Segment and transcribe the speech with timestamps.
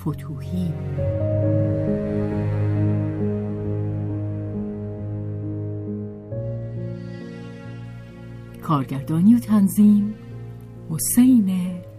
[0.00, 0.72] فتوهی.
[8.62, 10.14] کارگردانی و تنظیم
[10.90, 11.50] حسین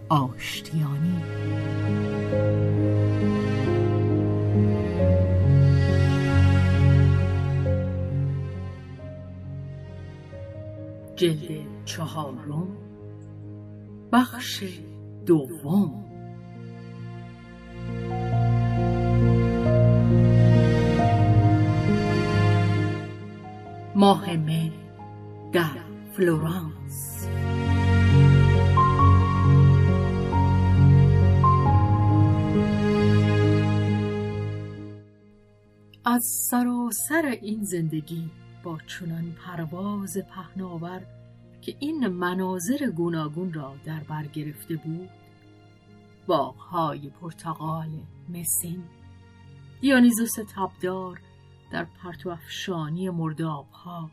[0.10, 1.22] آشتیانی.
[11.16, 12.68] جلد چهارم
[14.12, 14.64] بخش
[15.26, 16.01] دوم.
[24.12, 24.72] ماه مه
[25.52, 25.78] در
[26.14, 27.28] فلورانس.
[36.06, 38.30] از سراسر این زندگی
[38.64, 41.02] با چنان پرواز پهناور
[41.62, 45.10] که این مناظر گوناگون را در بر گرفته بود
[46.28, 47.90] باغهای پرتقال
[48.30, 48.84] مسین
[49.82, 51.22] دیانیزوس تبدار
[51.72, 54.12] در پرتو افشانی مردابها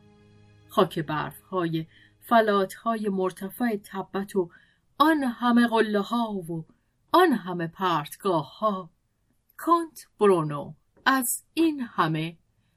[0.68, 1.86] خاک برفهای
[2.20, 4.50] فلاتهای مرتفع تبت و
[4.98, 6.64] آن همه قله ها و
[7.12, 8.90] آن همه پرتگاه ها
[9.56, 10.74] کانت برونو
[11.06, 12.36] از این همه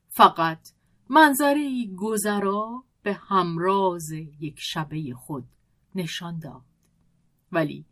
[0.10, 0.72] فقط
[1.10, 5.48] منظری گذرا به همراز یک شبه خود
[5.96, 6.62] نشان داد.
[7.52, 7.86] ولی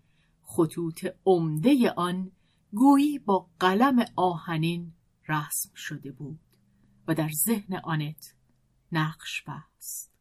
[0.44, 2.32] خطوط عمده آن
[2.74, 4.94] گویی با قلم آهنین
[5.28, 6.40] رسم شده بود.
[7.10, 8.34] و در ذهن آنت
[8.92, 10.14] نقش بست.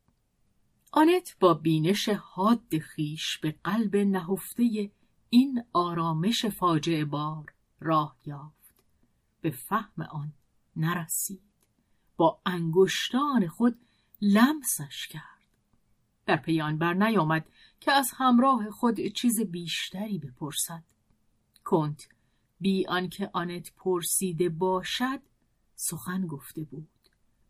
[0.92, 4.90] آنت با بینش حاد خیش به قلب نهفته
[5.30, 8.84] این آرامش فاجعه بار راه یافت.
[9.40, 10.32] به فهم آن
[10.76, 11.42] نرسید.
[12.16, 13.78] با انگشتان خود
[14.20, 15.44] لمسش کرد.
[16.26, 17.48] در پی آن بر نیامد
[17.80, 20.84] که از همراه خود چیز بیشتری بپرسد.
[21.64, 22.08] کنت
[22.60, 25.20] بی آنکه آنت پرسیده باشد
[25.80, 26.88] سخن گفته بود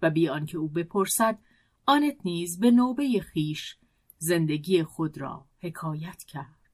[0.03, 1.39] و بی آنکه او بپرسد
[1.87, 3.77] آنت نیز به نوبه خیش
[4.19, 6.71] زندگی خود را حکایت کرد.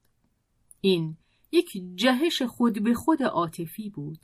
[0.81, 1.16] این
[1.53, 4.19] یک جهش خود به خود عاطفی بود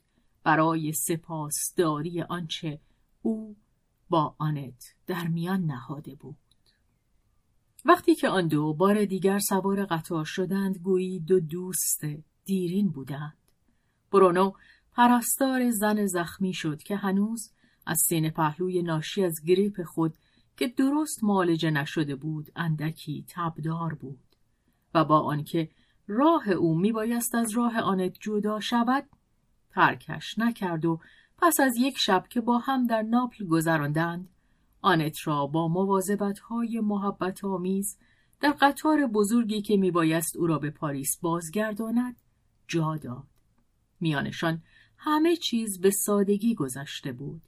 [0.45, 2.81] برای سپاسداری آنچه
[3.23, 3.57] او
[4.09, 6.37] با آنت در میان نهاده بود.
[7.85, 12.05] وقتی که آن دو بار دیگر سوار قطار شدند گویی دو دوست
[12.45, 13.39] دیرین بودند.
[14.13, 14.53] برونو
[14.93, 17.53] پرستار زن زخمی شد که هنوز
[17.87, 20.15] از سین پهلوی ناشی از گریپ خود
[20.57, 24.37] که درست مالجه نشده بود اندکی تبدار بود
[24.95, 25.69] و با آنکه
[26.07, 29.05] راه او میبایست از راه آنت جدا شود
[29.71, 31.01] ترکش نکرد و
[31.39, 34.29] پس از یک شب که با هم در ناپل گذراندند
[34.83, 37.99] آنت را با مواظبت های محبت آمیز
[38.41, 42.17] در قطار بزرگی که میبایست او را به پاریس بازگرداند
[42.69, 43.27] جا داد.
[44.01, 44.63] میانشان
[45.03, 47.43] همه چیز به سادگی گذشته بود.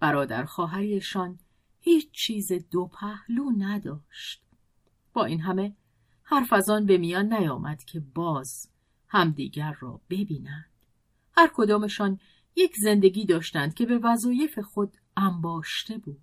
[0.00, 1.38] برادر خواهریشان
[1.80, 4.42] هیچ چیز دو پهلو نداشت.
[5.12, 5.76] با این همه
[6.22, 8.68] حرف از آن به میان نیامد که باز
[9.08, 10.70] همدیگر را ببینند.
[11.36, 12.20] هر کدامشان
[12.56, 16.20] یک زندگی داشتند که به وظایف خود انباشته بود.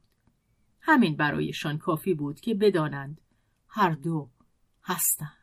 [0.82, 3.22] همین برایشان کافی بود که بدانند
[3.68, 4.30] هر دو
[4.84, 5.38] هستند.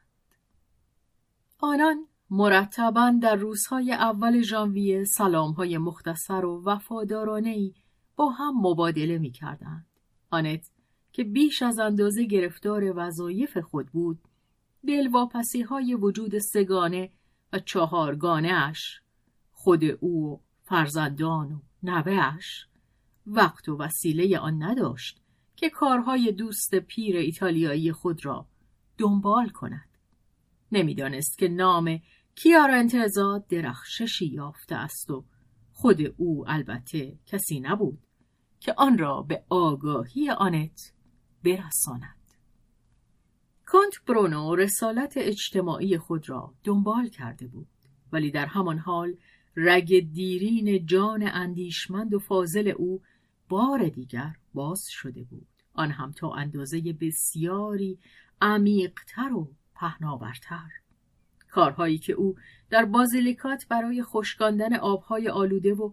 [1.58, 7.74] آنان مرتبا در روزهای اول ژانویه سلامهای مختصر و وفادارانه ای
[8.16, 9.86] با هم مبادله می کردند.
[10.30, 10.70] آنت
[11.12, 14.18] که بیش از اندازه گرفتار وظایف خود بود
[14.86, 17.10] دلواپسی های وجود سگانه
[17.52, 19.00] و چهارگانه اش
[19.52, 22.66] خود او و فرزندان و نوهش
[23.26, 25.20] وقت و وسیله آن نداشت
[25.56, 28.46] که کارهای دوست پیر ایتالیایی خود را
[28.98, 29.88] دنبال کند
[30.76, 32.00] نمی‌دانست که نام
[32.34, 35.24] کیارا انتظاد درخششی یافته است و
[35.72, 38.06] خود او البته کسی نبود
[38.60, 40.92] که آن را به آگاهی آنت
[41.44, 42.24] برساند.
[43.66, 47.68] کنت برونو رسالت اجتماعی خود را دنبال کرده بود
[48.12, 49.16] ولی در همان حال
[49.56, 53.02] رگ دیرین جان اندیشمند و فاضل او
[53.48, 55.46] بار دیگر باز شده بود.
[55.72, 57.98] آن هم تا اندازه بسیاری
[58.40, 60.70] عمیقتر و پهناورتر.
[61.50, 62.36] کارهایی که او
[62.70, 65.90] در بازیلیکات برای خشکاندن آبهای آلوده و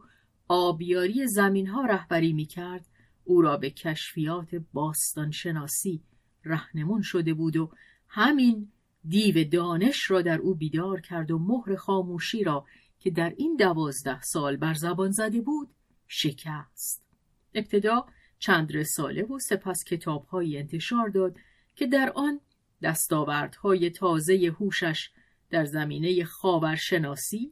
[0.47, 2.85] آبیاری زمینها رهبری می کرد
[3.23, 6.03] او را به کشفیات باستان شناسی
[6.45, 7.71] رهنمون شده بود و
[8.07, 8.71] همین
[9.07, 12.65] دیو دانش را در او بیدار کرد و مهر خاموشی را
[12.99, 15.69] که در این دوازده سال بر زبان زده بود
[16.07, 17.05] شکست.
[17.53, 18.05] ابتدا
[18.39, 21.37] چند رساله و سپس کتابهایی انتشار داد
[21.75, 22.39] که در آن
[22.83, 25.09] دستاوردهای تازه هوشش
[25.49, 27.51] در زمینه خاورشناسی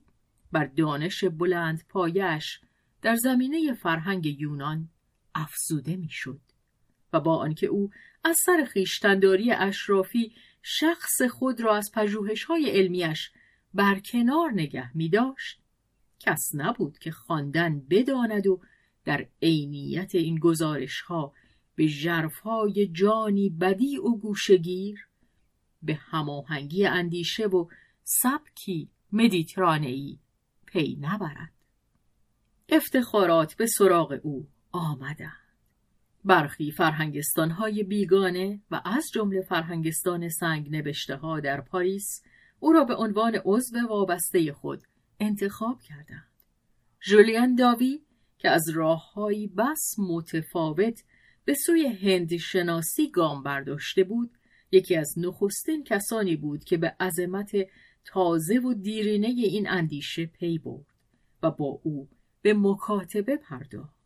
[0.51, 2.59] بر دانش بلند پایش
[3.01, 4.89] در زمینه فرهنگ یونان
[5.35, 6.39] افزوده می‌شد
[7.13, 7.89] و با آنکه او
[8.23, 10.33] از سر خیشتنداری اشرافی
[10.63, 11.91] شخص خود را از
[12.47, 13.31] های علمیش
[13.73, 15.59] برکنار نگه می داشت
[16.19, 18.61] کس نبود که خواندن بداند و
[19.05, 21.33] در عینیت این گزارش ها
[21.75, 25.08] به ژرفهای جانی بدی و گوشگیر
[25.81, 27.65] به هماهنگی اندیشه و
[28.03, 30.19] سبکی مدیترانه‌ای
[30.65, 31.53] پی نبرد
[32.69, 35.49] افتخارات به سراغ او آمدند
[36.25, 42.23] برخی فرهنگستانهای بیگانه و از جمله فرهنگستان سنگ نبشته ها در پاریس
[42.59, 44.83] او را به عنوان عضو وابسته خود
[45.19, 46.29] انتخاب کردند.
[47.01, 48.01] جولیان داوی
[48.37, 51.03] که از راههایی بس متفاوت
[51.45, 54.31] به سوی هند شناسی گام برداشته بود
[54.71, 57.51] یکی از نخستین کسانی بود که به عظمت
[58.05, 60.85] تازه و دیرینه این اندیشه پی برد
[61.43, 62.09] و با او
[62.41, 63.99] به مکاتبه پرداخت.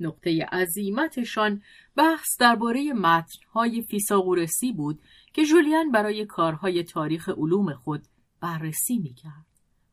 [0.00, 1.62] نقطه عظیمتشان
[1.96, 5.00] بحث درباره متنهای فیساغورسی بود
[5.32, 8.02] که جولیان برای کارهای تاریخ علوم خود
[8.40, 9.46] بررسی می‌کرد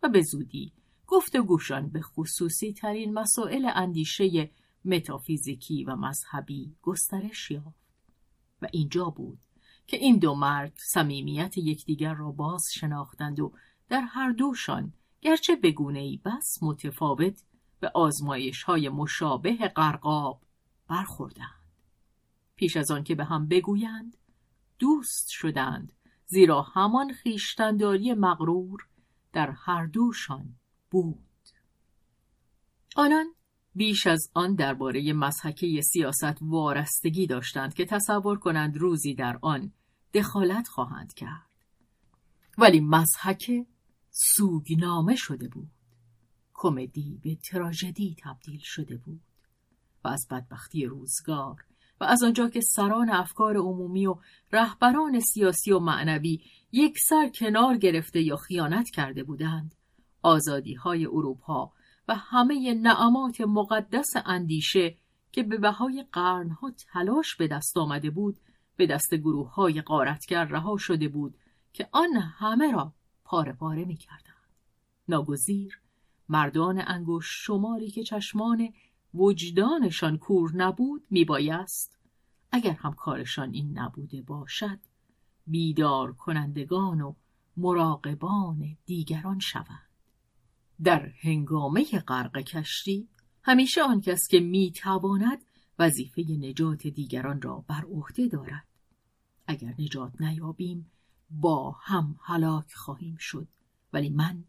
[0.04, 0.74] و به زودی
[1.08, 4.50] گفتگوشان به خصوصی ترین مسائل اندیشه
[4.86, 7.84] متافیزیکی و مذهبی گسترش یافت
[8.62, 9.40] و اینجا بود
[9.88, 13.54] که این دو مرد صمیمیت یکدیگر را باز شناختند و
[13.90, 17.44] در هر دوشان گرچه به ای بس متفاوت
[17.80, 20.42] به آزمایش های مشابه قرقاب
[20.88, 21.64] برخوردند.
[22.56, 24.18] پیش از آن که به هم بگویند
[24.80, 25.94] دوست شدند
[26.26, 28.88] زیرا همان خیشتنداری مغرور
[29.34, 30.56] در هر دوشان
[30.92, 31.26] بود.
[32.96, 33.26] آنان
[33.76, 39.72] بیش از آن درباره مسحکه سیاست وارستگی داشتند که تصور کنند روزی در آن
[40.14, 41.50] دخالت خواهند کرد.
[42.58, 43.66] ولی مسحکه
[44.12, 45.70] سوگنامه شده بود.
[46.54, 49.22] کمدی به تراژدی تبدیل شده بود
[50.04, 51.66] و از بدبختی روزگار
[52.02, 54.16] و از آنجا که سران افکار عمومی و
[54.52, 56.42] رهبران سیاسی و معنوی
[56.72, 59.76] یک سر کنار گرفته یا خیانت کرده بودند
[60.22, 61.72] آزادی های اروپا
[62.08, 64.98] و همه نعمات مقدس اندیشه
[65.32, 68.40] که به بهای قرنها تلاش به دست آمده بود
[68.76, 71.38] به دست گروه های قارتگر رها شده بود
[71.74, 72.94] که آن همه را
[73.24, 74.34] پاره پاره می کردند.
[75.08, 75.82] ناگزیر
[76.30, 78.74] مردان انگوش شماری که چشمان
[79.14, 82.00] وجدانشان کور نبود میبایست
[82.52, 84.80] اگر هم کارشان این نبوده باشد
[85.48, 87.14] بیدار کنندگان و
[87.58, 89.83] مراقبان دیگران شوند
[90.84, 93.08] در هنگامه غرق کشتی
[93.44, 95.46] همیشه آن کس که می‌تواند
[95.80, 98.68] وظیفه نجات دیگران را بر عهده دارد
[99.48, 100.92] اگر نجات نیابیم
[101.30, 103.48] با هم هلاک خواهیم شد
[103.94, 104.44] ولی من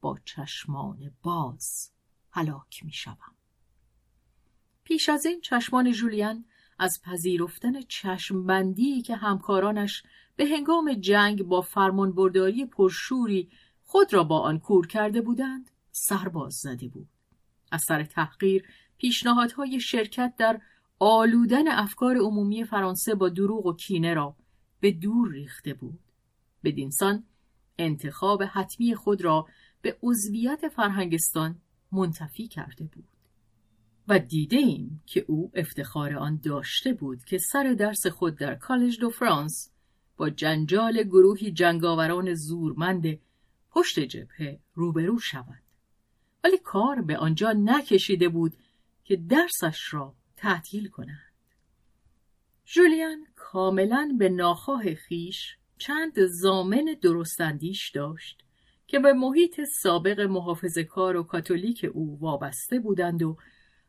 [0.00, 1.90] با چشمان باز
[2.30, 3.34] هلاک می شوم.
[4.84, 6.44] پیش از این چشمان جولیان
[6.78, 10.02] از پذیرفتن چشمبندی که همکارانش
[10.36, 13.50] به هنگام جنگ با فرمانبرداری پرشوری
[13.86, 17.08] خود را با آن کور کرده بودند سرباز زده بود.
[17.72, 18.64] از سر تحقیر
[18.98, 20.60] پیشنهادهای شرکت در
[20.98, 24.36] آلودن افکار عمومی فرانسه با دروغ و کینه را
[24.80, 25.98] به دور ریخته بود.
[26.64, 27.24] بدینسان
[27.78, 29.46] انتخاب حتمی خود را
[29.82, 31.60] به عضویت فرهنگستان
[31.92, 33.08] منتفی کرده بود.
[34.08, 39.00] و دیده ایم که او افتخار آن داشته بود که سر درس خود در کالج
[39.00, 39.70] دو فرانس
[40.16, 43.18] با جنجال گروهی جنگاوران زورمند
[43.76, 45.62] پشت جبهه روبرو شود.
[46.44, 48.56] ولی کار به آنجا نکشیده بود
[49.04, 51.32] که درسش را تعطیل کنند
[52.64, 58.42] جولیان کاملا به ناخواه خیش چند زامن درستندیش داشت
[58.86, 63.36] که به محیط سابق محافظ کار و کاتولیک او وابسته بودند و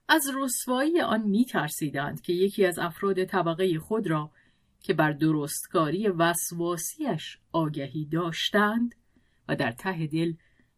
[0.07, 4.31] از رسوایی آن می ترسیدند که یکی از افراد طبقه خود را
[4.81, 8.95] که بر درستکاری وسواسیش آگهی داشتند
[9.47, 10.33] و در ته دل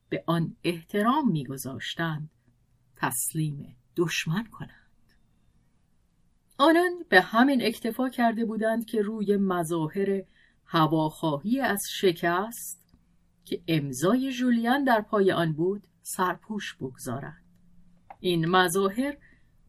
[0.10, 2.30] به آن احترام میگذاشتند.
[2.96, 4.80] تسلیم دشمن کنند.
[6.58, 10.24] آنان به همین اکتفا کرده بودند که روی مظاهر
[10.66, 12.84] هواخواهی از شکست
[13.46, 17.44] که امضای جولیان در پای آن بود سرپوش بگذارند
[18.20, 19.18] این مظاهر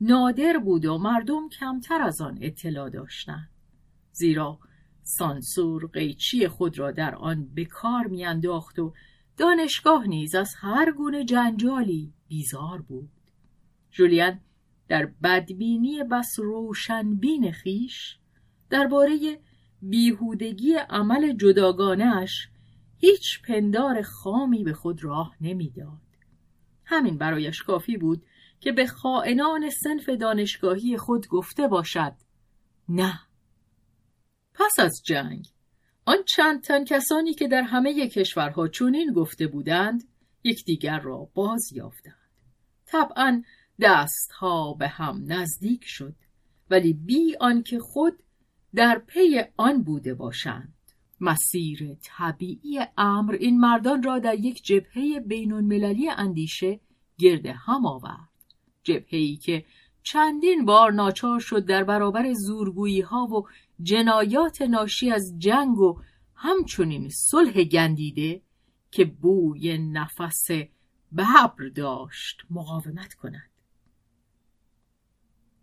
[0.00, 3.50] نادر بود و مردم کمتر از آن اطلاع داشتند.
[4.12, 4.59] زیرا
[5.02, 8.92] سانسور قیچی خود را در آن به کار میانداخت و
[9.37, 13.11] دانشگاه نیز از هر گونه جنجالی بیزار بود.
[13.90, 14.40] جولیان
[14.88, 18.16] در بدبینی بس روشنبین خیش
[18.71, 19.40] درباره
[19.83, 22.49] بیهودگی عمل جداگانش
[22.97, 26.00] هیچ پندار خامی به خود راه نمی‌داد.
[26.85, 28.23] همین برایش کافی بود
[28.61, 32.12] که به خائنان سنف دانشگاهی خود گفته باشد
[32.88, 33.21] نه.
[34.54, 35.47] پس از جنگ
[36.04, 40.09] آن چند تن کسانی که در همه کشورها چنین گفته بودند
[40.45, 42.14] یکدیگر را باز یافتند.
[42.87, 43.42] طبعا
[43.80, 46.14] دستها به هم نزدیک شد
[46.71, 48.23] ولی بی آنکه خود
[48.75, 50.75] در پی آن بوده باشند.
[51.21, 56.80] مسیر طبیعی امر این مردان را در یک جبهه بین المللی اندیشه
[57.19, 58.28] گرد هم آورد.
[58.83, 59.64] جبهه‌ای که
[60.02, 63.49] چندین بار ناچار شد در برابر زورگویی ها و
[63.83, 66.01] جنایات ناشی از جنگ و
[66.35, 68.43] همچنین صلح گندیده
[68.91, 70.51] که بوی نفس
[71.17, 73.51] ببر داشت مقاومت کند.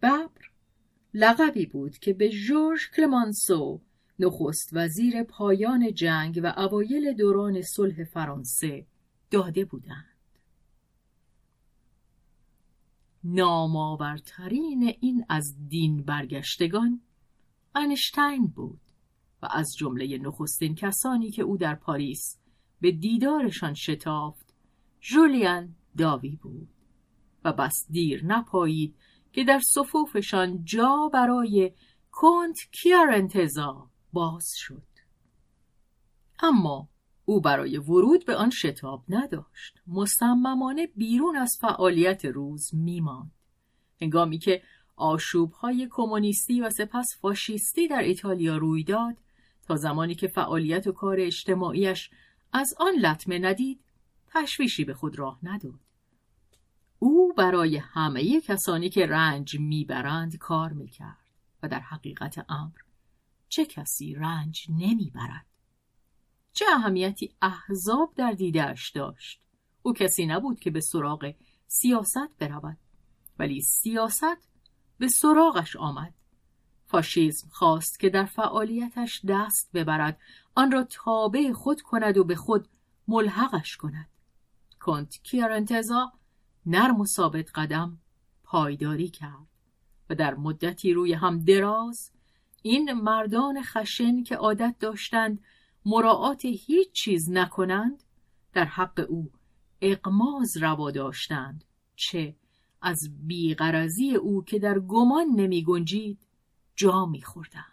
[0.02, 0.50] ببر
[1.14, 3.82] لقبی بود که به جورج کلمانسو
[4.20, 8.86] نخست وزیر پایان جنگ و اوایل دوران صلح فرانسه
[9.32, 10.18] داده بودند.
[13.24, 17.02] نامآورترین این از دین برگشتگان
[17.78, 18.82] انشتین بود
[19.42, 22.38] و از جمله نخستین کسانی که او در پاریس
[22.82, 24.54] به دیدارشان شتافت
[25.02, 26.70] جولیان داوی بود
[27.44, 28.96] و بس دیر نپایید
[29.32, 31.72] که در صفوفشان جا برای
[32.12, 34.88] کنت کیارنتزا باز شد.
[36.40, 36.90] اما
[37.26, 39.82] او برای ورود به آن شتاب نداشت.
[39.88, 43.32] مصممانه بیرون از فعالیت روز میماند.
[44.02, 44.62] هنگامی که
[44.98, 49.18] آشوبهای کمونیستی و سپس فاشیستی در ایتالیا روی داد
[49.68, 52.10] تا زمانی که فعالیت و کار اجتماعیش
[52.54, 53.80] از آن لطمه ندید
[54.28, 55.80] تشویشی به خود راه نداد.
[57.00, 61.28] او برای همه کسانی که رنج می‌برند کار می‌کرد
[61.64, 62.78] و در حقیقت امر
[63.50, 65.46] چه کسی رنج نمی‌برد؟
[66.54, 69.42] چه اهمیتی احزاب در دیدهش داشت؟
[69.82, 71.34] او کسی نبود که به سراغ
[71.68, 72.78] سیاست برود
[73.40, 74.48] ولی سیاست
[74.98, 76.14] به سراغش آمد.
[76.86, 80.20] فاشیزم خواست که در فعالیتش دست ببرد
[80.56, 82.68] آن را تابع خود کند و به خود
[83.08, 84.10] ملحقش کند.
[84.80, 86.12] کنت کیارنتزا
[86.66, 87.98] نرم و ثابت قدم
[88.44, 89.48] پایداری کرد
[90.10, 92.12] و در مدتی روی هم دراز
[92.62, 95.40] این مردان خشن که عادت داشتند
[95.86, 98.04] مراعات هیچ چیز نکنند
[98.54, 99.32] در حق او
[99.82, 101.64] اقماز روا داشتند
[101.96, 102.36] چه
[102.82, 106.20] از بیغرزی او که در گمان نمی گنجید
[106.76, 107.64] جا می خوردند.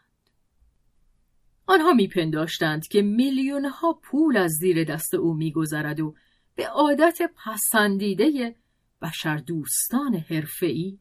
[1.67, 6.15] آنها میپنداشتند که میلیون ها پول از زیر دست او میگذرد و
[6.55, 8.57] به عادت پسندیده
[9.03, 10.99] بشر دوستان حرفه‌ای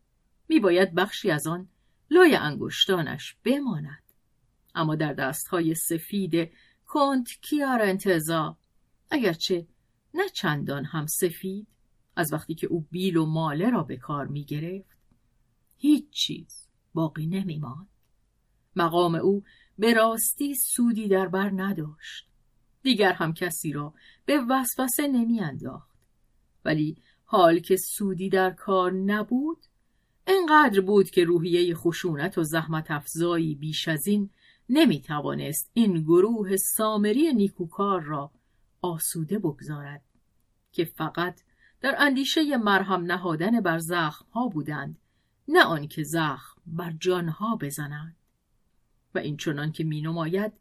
[0.48, 1.68] میباید بخشی از آن
[2.12, 4.04] لای انگشتانش بماند
[4.76, 6.52] اما در دستهای سفید
[6.86, 8.58] کنت کیار انتظا
[9.12, 9.68] اگرچه
[10.14, 11.68] نه چندان هم سفید
[12.16, 14.98] از وقتی که او بیل و ماله را به کار می گرفت
[15.78, 17.88] هیچ چیز باقی نمی ماند.
[18.76, 19.44] مقام او
[19.78, 22.28] به راستی سودی در بر نداشت
[22.82, 23.94] دیگر هم کسی را
[24.26, 25.98] به وسوسه نمی انداخت
[26.66, 29.58] ولی حال که سودی در کار نبود
[30.28, 34.30] انقدر بود که روحیه خشونت و زحمت افزایی بیش از این
[34.70, 38.32] نمی توانست این گروه سامری نیکوکار را
[38.82, 40.02] آسوده بگذارد
[40.72, 41.42] که فقط
[41.84, 44.98] در اندیشه مرهم نهادن بر زخم ها بودند
[45.48, 48.16] نه آنکه زخم بر جانها بزنند.
[49.16, 50.54] و این چنان که می نماید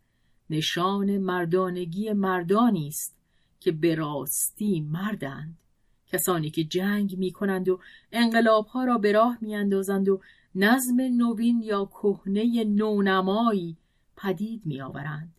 [0.51, 3.17] نشان مردانگی مردانی است
[3.61, 5.59] که به راستی مردند.
[6.07, 7.81] کسانی که جنگ می کنند و
[8.13, 10.21] انقلاب ها را به راه می اندازند و
[10.55, 13.77] نظم نوین یا کهنه نونمایی
[14.17, 15.35] پدید می آورند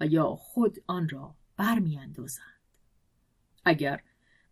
[0.00, 2.60] و یا خود آن را برمیاندازند.
[3.64, 4.00] اگر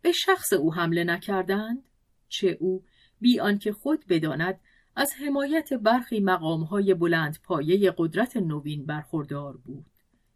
[0.01, 1.83] به شخص او حمله نکردند
[2.29, 2.83] چه او
[3.21, 4.59] بی آنکه خود بداند
[4.95, 9.85] از حمایت برخی مقامهای بلند پایه قدرت نوین برخوردار بود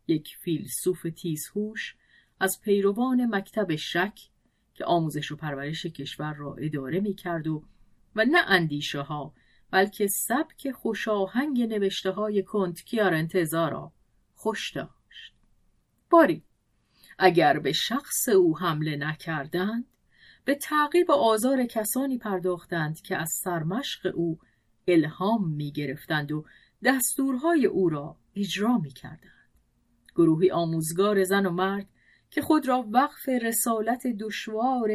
[0.07, 1.95] یک فیلسوف تیزهوش
[2.39, 4.19] از پیروان مکتب شک
[4.73, 7.63] که آموزش و پرورش کشور را اداره می کرد و
[8.15, 9.33] و نه اندیشه ها
[9.71, 13.91] بلکه سبک خوشاهنگ نوشته های کنت کیارنتزا را
[14.33, 15.33] خوش داشت.
[16.09, 16.43] باری
[17.17, 19.85] اگر به شخص او حمله نکردند
[20.45, 24.39] به تعقیب آزار کسانی پرداختند که از سرمشق او
[24.87, 26.45] الهام می گرفتند و
[26.83, 29.49] دستورهای او را اجرا می کردند.
[30.15, 31.87] گروهی آموزگار زن و مرد
[32.29, 34.89] که خود را وقف رسالت دشوار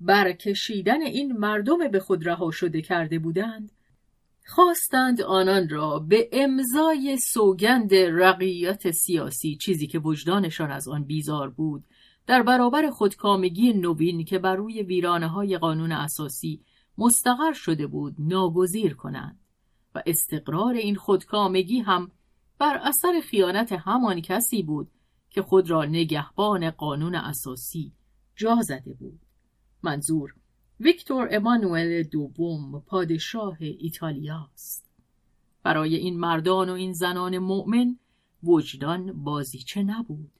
[0.00, 3.72] برکشیدن این مردم به خود رها شده کرده بودند
[4.50, 11.84] خواستند آنان را به امضای سوگند رقیت سیاسی چیزی که وجدانشان از آن بیزار بود
[12.26, 16.64] در برابر خودکامگی نوین که بر روی ویرانه های قانون اساسی
[16.98, 19.40] مستقر شده بود ناگزیر کنند
[19.94, 22.10] و استقرار این خودکامگی هم
[22.58, 24.90] بر اثر خیانت همان کسی بود
[25.30, 27.92] که خود را نگهبان قانون اساسی
[28.36, 29.20] جا زده بود.
[29.82, 30.34] منظور
[30.80, 34.90] ویکتور امانوئل دوم پادشاه ایتالیا است
[35.62, 37.98] برای این مردان و این زنان مؤمن
[38.42, 40.30] وجدان بازیچه نبود.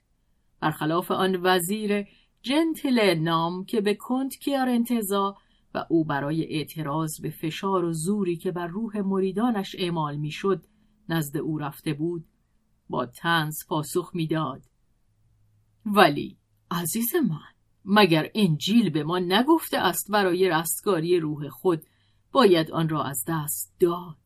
[0.61, 2.07] برخلاف آن وزیر
[2.43, 5.37] جنتل نام که به کنت کیار انتظا
[5.75, 10.65] و او برای اعتراض به فشار و زوری که بر روح مریدانش اعمال می‌شد
[11.09, 12.25] نزد او رفته بود
[12.89, 14.63] با تنز پاسخ می‌داد.
[15.87, 16.37] ولی
[16.71, 17.58] عزیز من
[17.91, 21.83] مگر انجیل به ما نگفته است برای رستگاری روح خود
[22.33, 24.17] باید آن را از دست داد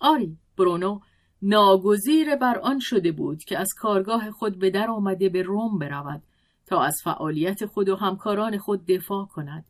[0.00, 1.00] آری برونو
[1.42, 6.22] ناگزیر بر آن شده بود که از کارگاه خود به در آمده به روم برود
[6.66, 9.64] تا از فعالیت خود و همکاران خود دفاع کند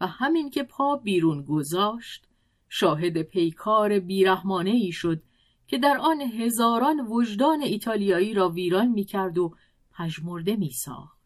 [0.00, 2.26] و همین که پا بیرون گذاشت
[2.68, 5.22] شاهد پیکار بیرحمانه ای شد
[5.66, 9.54] که در آن هزاران وجدان ایتالیایی را ویران می کرد و
[9.92, 11.19] پژمرده می ساخت.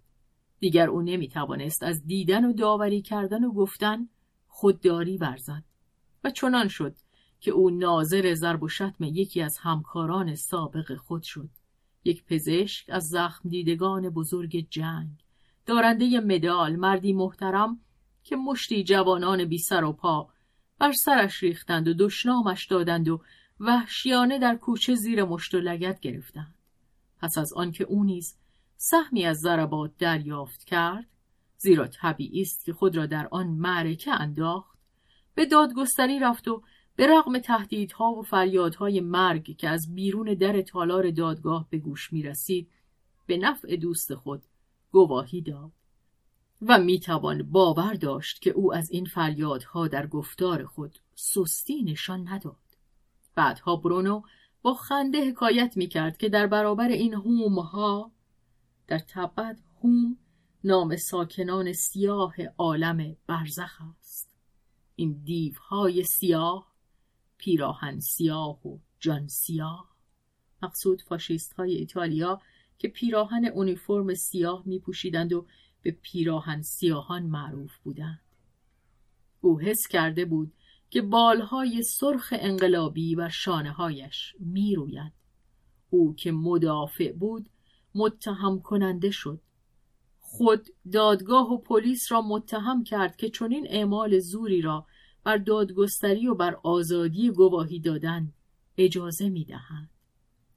[0.64, 4.08] دیگر او نمی توانست از دیدن و داوری کردن و گفتن
[4.46, 5.64] خودداری ورزد
[6.24, 6.96] و چنان شد
[7.40, 11.48] که او ناظر ضرب و شتم یکی از همکاران سابق خود شد.
[12.04, 15.10] یک پزشک از زخم دیدگان بزرگ جنگ.
[15.66, 17.80] دارنده مدال مردی محترم
[18.22, 20.28] که مشتی جوانان بی سر و پا
[20.78, 23.20] بر سرش ریختند و دشنامش دادند و
[23.60, 26.54] وحشیانه در کوچه زیر مشت و لگت گرفتند.
[27.20, 28.36] پس از آنکه او نیز
[28.90, 31.06] سهمی از ضربات دریافت کرد
[31.58, 34.78] زیرا طبیعی است که خود را در آن معرکه انداخت
[35.34, 36.62] به دادگستری رفت و
[36.96, 42.22] به رغم تهدیدها و فریادهای مرگ که از بیرون در تالار دادگاه به گوش می
[42.22, 42.70] رسید
[43.26, 44.42] به نفع دوست خود
[44.92, 45.72] گواهی داد.
[46.62, 52.28] و می توان باور داشت که او از این فریادها در گفتار خود سستی نشان
[52.28, 52.56] نداد.
[53.34, 54.22] بعدها برونو
[54.62, 58.10] با خنده حکایت می کرد که در برابر این هومها
[58.86, 60.18] در تبد هوم
[60.64, 64.34] نام ساکنان سیاه عالم برزخ است.
[64.96, 66.74] این دیوهای سیاه
[67.38, 69.96] پیراهن سیاه و جان سیاه.
[70.62, 72.40] مقصود فاشیست های ایتالیا
[72.78, 75.46] که پیراهن اونیفرم سیاه می پوشیدند و
[75.82, 78.20] به پیراهن سیاهان معروف بودند.
[79.40, 80.52] او حس کرده بود
[80.90, 85.12] که بالهای سرخ انقلابی و شانه هایش می روید.
[85.90, 87.50] او که مدافع بود
[87.94, 89.40] متهم کننده شد.
[90.20, 94.86] خود دادگاه و پلیس را متهم کرد که چنین اعمال زوری را
[95.24, 98.32] بر دادگستری و بر آزادی گواهی دادن
[98.78, 99.90] اجازه می دهند.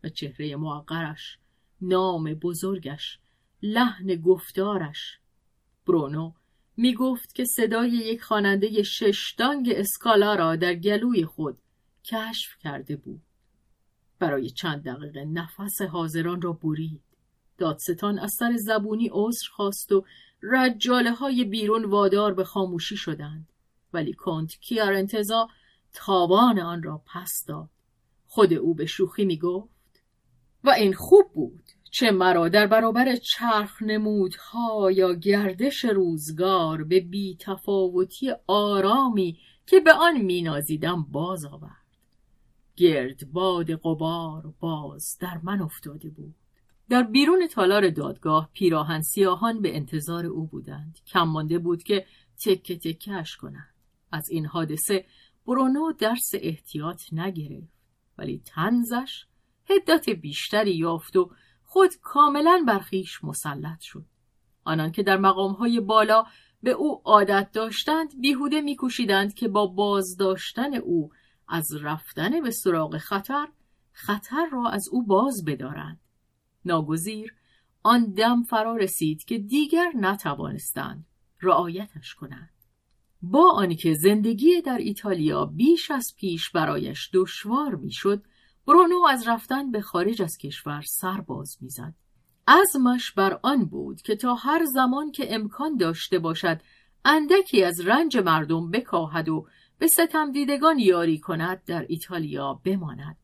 [0.03, 1.37] و چهره معقرش
[1.81, 3.19] نام بزرگش
[3.61, 5.19] لحن گفتارش.
[5.87, 6.33] برونو
[6.77, 11.57] می گفت که صدای یک خواننده ششتانگ اسکالا را در گلوی خود
[12.03, 13.21] کشف کرده بود.
[14.19, 17.01] برای چند دقیقه نفس حاضران را برید
[17.57, 20.05] دادستان از سر زبونی عذر خواست و
[20.43, 23.47] رجاله های بیرون وادار به خاموشی شدند.
[23.93, 25.47] ولی کنت کیارنتزا
[25.93, 27.69] تابان آن را پس داد.
[28.27, 30.01] خود او به شوخی می گفت
[30.63, 37.37] و این خوب بود چه مرا در برابر چرخ نمودها یا گردش روزگار به بی
[37.39, 41.87] تفاوتی آرامی که به آن مینازیدم باز آورد.
[42.75, 46.35] گرد باد قبار باز در من افتاده بود.
[46.89, 50.99] در بیرون تالار دادگاه پیراهن سیاهان به انتظار او بودند.
[51.07, 52.05] کم مانده بود که
[52.45, 53.73] تکه تکهش کنند.
[54.11, 55.05] از این حادثه
[55.47, 57.73] برونو درس احتیاط نگرفت
[58.17, 59.25] ولی تنزش
[59.69, 61.31] هدت بیشتری یافت و
[61.63, 64.05] خود کاملا برخیش مسلط شد.
[64.63, 66.23] آنان که در مقامهای بالا
[66.63, 71.11] به او عادت داشتند بیهوده میکوشیدند که با بازداشتن او
[71.47, 73.47] از رفتن به سراغ خطر
[73.91, 75.99] خطر را از او باز بدارند.
[76.67, 77.33] ناگزیر
[77.83, 81.05] آن دم فرا رسید که دیگر نتوانستند
[81.41, 82.49] رعایتش کنند.
[83.21, 88.23] با آنکه زندگی در ایتالیا بیش از پیش برایش دشوار می‌شد
[88.67, 91.93] برونو از رفتن به خارج از کشور سر باز می‌زد.
[92.47, 96.61] عزمش بر آن بود که تا هر زمان که امکان داشته باشد
[97.05, 99.47] اندکی از رنج مردم بکاهد و
[99.79, 103.17] به ستم دیدگان یاری کند در ایتالیا بماند.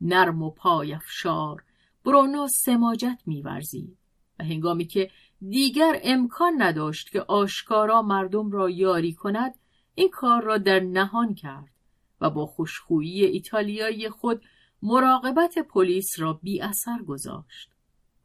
[0.00, 1.64] نرم و پایفشار
[2.04, 3.98] برونو سماجت میورزید
[4.38, 5.10] و هنگامی که
[5.48, 9.54] دیگر امکان نداشت که آشکارا مردم را یاری کند
[9.94, 11.70] این کار را در نهان کرد
[12.20, 14.42] و با خوشخویی ایتالیایی خود
[14.82, 17.70] مراقبت پلیس را بی اثر گذاشت.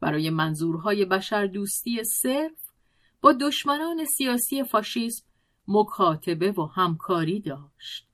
[0.00, 2.70] برای منظورهای بشردوستی صرف
[3.20, 5.24] با دشمنان سیاسی فاشیسم
[5.68, 8.08] مکاتبه و همکاری داشت.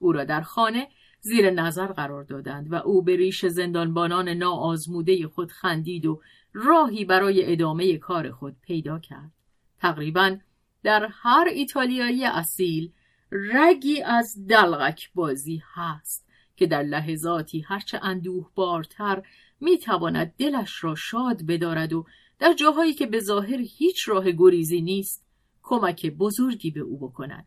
[0.00, 0.88] او را در خانه
[1.24, 6.20] زیر نظر قرار دادند و او به ریش زندانبانان ناآزموده خود خندید و
[6.52, 9.30] راهی برای ادامه کار خود پیدا کرد.
[9.78, 10.36] تقریبا
[10.82, 12.92] در هر ایتالیایی اصیل
[13.32, 19.22] رگی از دلغک بازی هست که در لحظاتی هرچه اندوه بارتر
[19.60, 22.06] می تواند دلش را شاد بدارد و
[22.38, 25.26] در جاهایی که به ظاهر هیچ راه گریزی نیست
[25.62, 27.46] کمک بزرگی به او بکند.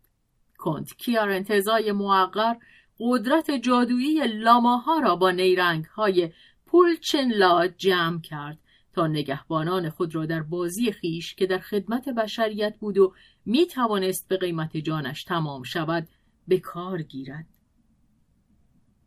[0.58, 2.56] کنت کیار انتظای موقر
[3.00, 6.32] قدرت جادویی لاماها را با نیرنگ های
[6.66, 8.60] پولچنلا جمع کرد
[8.94, 13.14] تا نگهبانان خود را در بازی خیش که در خدمت بشریت بود و
[13.46, 16.08] می توانست به قیمت جانش تمام شود
[16.48, 17.46] به کار گیرد.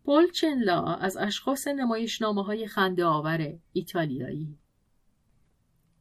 [0.05, 4.59] پولچنلا از اشخاص نمایشنامه های خنده آور ایتالیایی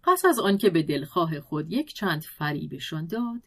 [0.04, 3.42] پس از آنکه به دلخواه خود یک چند فریبشان داد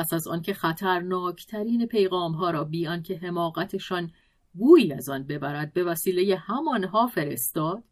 [0.00, 4.12] پس از آنکه خطرناکترین پیغام ها را بی آنکه حماقتشان
[4.52, 7.84] بویی از آن ببرد به وسیله همانها فرستاد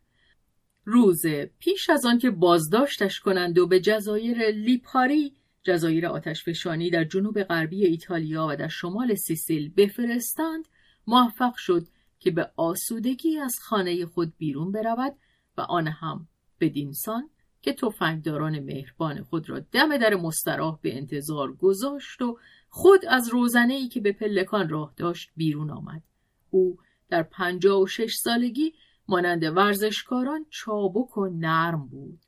[0.84, 1.22] روز
[1.58, 8.46] پیش از آنکه بازداشتش کنند و به جزایر لیپاری جزایر آتشفشانی در جنوب غربی ایتالیا
[8.50, 10.68] و در شمال سیسیل بفرستند
[11.06, 11.86] موفق شد
[12.18, 15.14] که به آسودگی از خانه خود بیرون برود
[15.56, 16.28] و آن هم
[16.60, 17.30] بدینسان
[17.68, 23.74] که تفنگداران مهربان خود را دم در مستراح به انتظار گذاشت و خود از روزنه
[23.74, 26.02] ای که به پلکان راه داشت بیرون آمد.
[26.50, 26.78] او
[27.08, 28.72] در پنجاه و شش سالگی
[29.08, 32.18] مانند ورزشکاران چابک و نرم بود.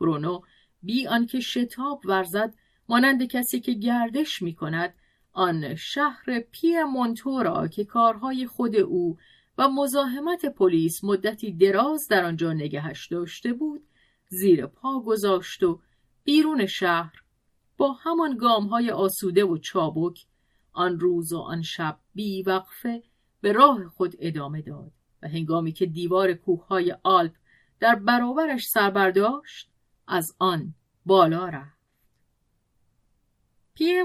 [0.00, 0.40] برونو
[0.82, 2.54] بی آنکه شتاب ورزد
[2.88, 4.94] مانند کسی که گردش می کند
[5.32, 9.18] آن شهر پی مونتورا که کارهای خود او
[9.58, 13.82] و مزاحمت پلیس مدتی دراز در آنجا نگهش داشته بود
[14.28, 15.80] زیر پا گذاشت و
[16.24, 17.22] بیرون شهر
[17.76, 20.26] با همان گام های آسوده و چابک
[20.72, 23.02] آن روز و آن شب بی وقفه
[23.40, 27.32] به راه خود ادامه داد و هنگامی که دیوار کوههای آلپ
[27.80, 29.70] در برابرش سربرداشت
[30.06, 30.74] از آن
[31.06, 31.76] بالا رفت.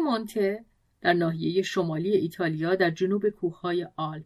[0.03, 0.65] مونته
[1.01, 4.25] در ناحیه شمالی ایتالیا در جنوب کوههای آلپ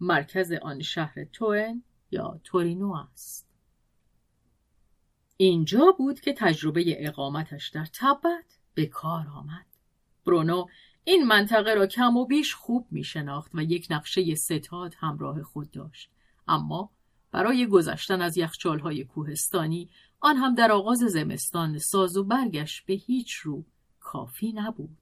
[0.00, 3.45] مرکز آن شهر توئن یا تورینو است.
[5.36, 9.66] اینجا بود که تجربه اقامتش در تبت به کار آمد.
[10.26, 10.66] برونو
[11.04, 15.70] این منطقه را کم و بیش خوب می شناخت و یک نقشه ستاد همراه خود
[15.70, 16.10] داشت.
[16.48, 16.90] اما
[17.32, 23.32] برای گذشتن از یخچالهای کوهستانی آن هم در آغاز زمستان ساز و برگش به هیچ
[23.34, 23.64] رو
[24.00, 24.96] کافی نبود.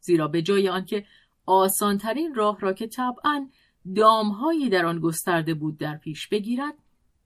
[0.00, 1.06] زیرا به جای آنکه
[1.46, 3.48] آسانترین راه را که طبعا
[3.96, 6.74] دامهایی در آن گسترده بود در پیش بگیرد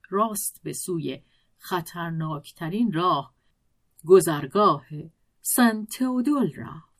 [0.09, 1.21] راست به سوی
[1.57, 3.33] خطرناکترین راه
[4.05, 4.85] گذرگاه
[5.41, 6.95] سن تئودول رفت.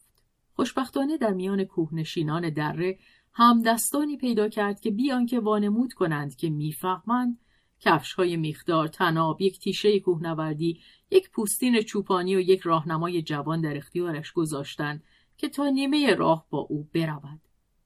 [0.54, 3.00] خوشبختانه در میان کوهنشینان دره
[3.34, 7.40] همدستانی پیدا کرد که بی آنکه وانمود کنند که می‌فهمند
[7.80, 10.80] کفش های میخدار تناب یک تیشه کوهنوردی
[11.12, 15.04] یک پوستین چوپانی و یک راهنمای جوان در اختیارش گذاشتند
[15.38, 17.42] که تا نیمه راه با او برود.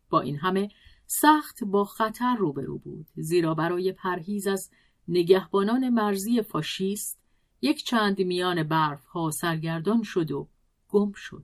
[0.10, 0.70] با این همه
[1.06, 4.72] سخت با خطر روبرو بود زیرا برای پرهیز از
[5.10, 7.20] نگهبانان مرزی فاشیست
[7.62, 10.48] یک چند میان برف ها سرگردان شد و
[10.90, 11.44] گم شد.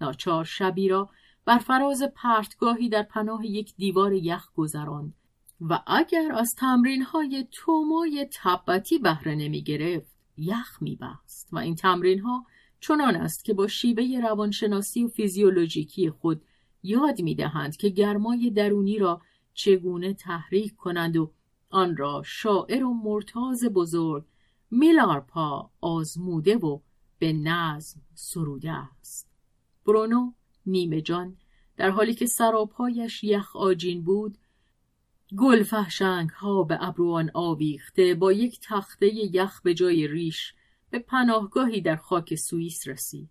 [0.00, 1.10] ناچار شبی را
[1.44, 5.14] بر فراز پرتگاهی در پناه یک دیوار یخ گذراند
[5.60, 11.74] و اگر از تمرین های تومای تبتی بهره نمی گرفت یخ می بست و این
[11.74, 12.46] تمرین ها
[12.80, 16.42] چنان است که با شیبه روانشناسی و فیزیولوژیکی خود
[16.82, 19.20] یاد می دهند که گرمای درونی را
[19.54, 21.32] چگونه تحریک کنند و
[21.74, 24.24] آن را شاعر و مرتاز بزرگ
[24.70, 26.78] میلارپا آزموده و
[27.18, 29.28] به نظم سروده است.
[29.86, 30.32] برونو
[30.66, 31.36] نیمه جان
[31.76, 34.38] در حالی که سراپایش یخ آجین بود
[35.38, 40.54] گل فهشنگ ها به ابروان آویخته با یک تخته یخ به جای ریش
[40.90, 43.30] به پناهگاهی در خاک سوئیس رسید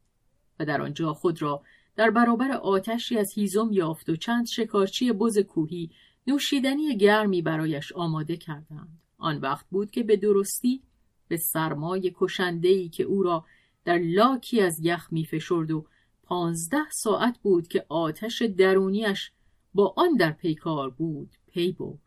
[0.59, 1.63] و در آنجا خود را
[1.95, 5.89] در برابر آتشی از هیزم یافت و چند شکارچی بز کوهی
[6.27, 9.01] نوشیدنی گرمی برایش آماده کردند.
[9.17, 10.81] آن وقت بود که به درستی
[11.27, 13.45] به سرمای کشندهی که او را
[13.85, 15.85] در لاکی از یخ می فشرد و
[16.23, 19.31] پانزده ساعت بود که آتش درونیش
[19.73, 21.99] با آن در پیکار بود پی برد.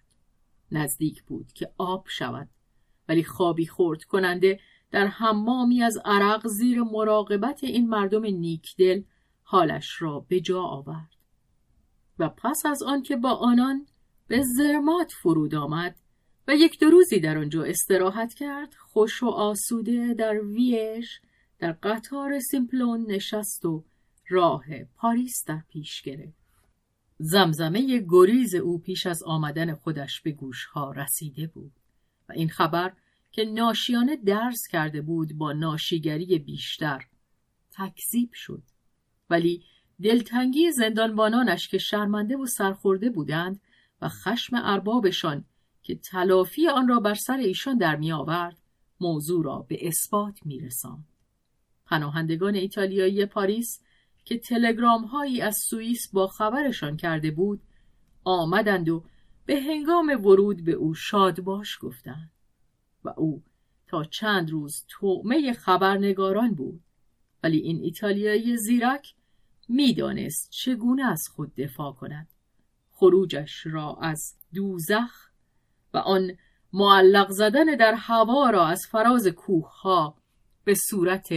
[0.73, 2.49] نزدیک بود که آب شود.
[3.09, 9.03] ولی خوابی خورد کننده در حمامی از عرق زیر مراقبت این مردم نیکدل
[9.43, 11.17] حالش را به جا آورد.
[12.19, 13.87] و پس از آنکه با آنان
[14.29, 15.97] به زرمات فرود آمد
[16.49, 21.21] و یک دو روزی در آنجا استراحت کرد خوش و آسوده در ویش
[21.59, 23.85] در قطار سیمپلون نشست و
[24.29, 24.65] راه
[24.97, 26.47] پاریس در پیش گرفت.
[27.19, 31.73] زمزمه گریز او پیش از آمدن خودش به گوشها رسیده بود
[32.29, 32.93] و این خبر
[33.33, 37.07] که ناشیانه درس کرده بود با ناشیگری بیشتر
[37.71, 38.63] تکذیب شد.
[39.31, 39.63] ولی
[40.03, 43.61] دلتنگی زندانبانانش که شرمنده و سرخورده بودند
[44.01, 45.45] و خشم اربابشان
[45.83, 48.59] که تلافی آن را بر سر ایشان در می آورد
[49.01, 51.05] موضوع را به اثبات می رسان.
[51.87, 53.81] پناهندگان ایتالیایی پاریس
[54.25, 57.63] که تلگرام هایی از سوئیس با خبرشان کرده بود
[58.25, 59.05] آمدند و
[59.47, 62.31] به هنگام ورود به او شاد باش گفتند
[63.05, 63.43] و او
[63.87, 66.81] تا چند روز تومه خبرنگاران بود
[67.43, 69.15] ولی این ایتالیایی زیرک
[69.69, 72.29] می‌دانست چگونه از خود دفاع کند
[72.99, 75.31] خروجش را از دوزخ
[75.95, 76.31] و آن
[76.73, 80.17] معلق زدن در هوا را از فراز کوه ها
[80.65, 81.29] به صورت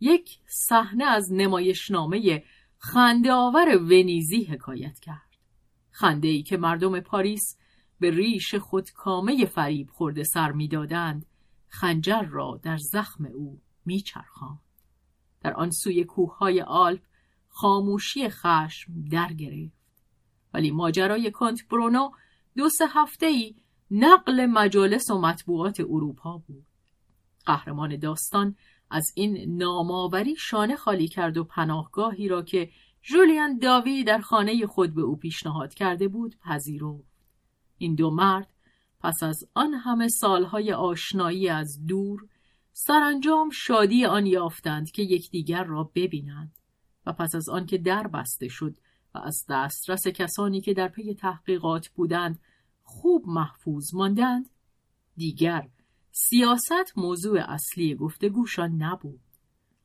[0.00, 0.38] یک
[0.68, 2.44] صحنه از نمایشنامه
[2.78, 5.36] خنده آور ونیزی حکایت کرد.
[5.90, 7.56] خنده ای که مردم پاریس
[8.00, 11.26] به ریش خود کامه فریب خورده سر می‌دادند
[11.68, 14.60] خنجر را در زخم او میچرخاند.
[15.40, 17.02] در آن سوی کوههای آلپ
[17.48, 19.75] خاموشی خشم در گرفت
[20.56, 22.10] ولی ماجرای کانت برونو
[22.56, 23.54] دو سه هفته ای
[23.90, 26.66] نقل مجالس و مطبوعات اروپا بود.
[27.46, 28.56] قهرمان داستان
[28.90, 32.70] از این نامآوری شانه خالی کرد و پناهگاهی را که
[33.02, 37.04] جولیان داوی در خانه خود به او پیشنهاد کرده بود پذیرفت.
[37.78, 38.48] این دو مرد
[39.00, 42.28] پس از آن همه سالهای آشنایی از دور
[42.72, 46.52] سرانجام شادی آن یافتند که یکدیگر را ببینند
[47.06, 48.76] و پس از آن که در بسته شد
[49.24, 52.38] از دسترس کسانی که در پی تحقیقات بودند
[52.82, 54.50] خوب محفوظ ماندند
[55.16, 55.68] دیگر
[56.10, 59.20] سیاست موضوع اصلی گفتگوشان نبود.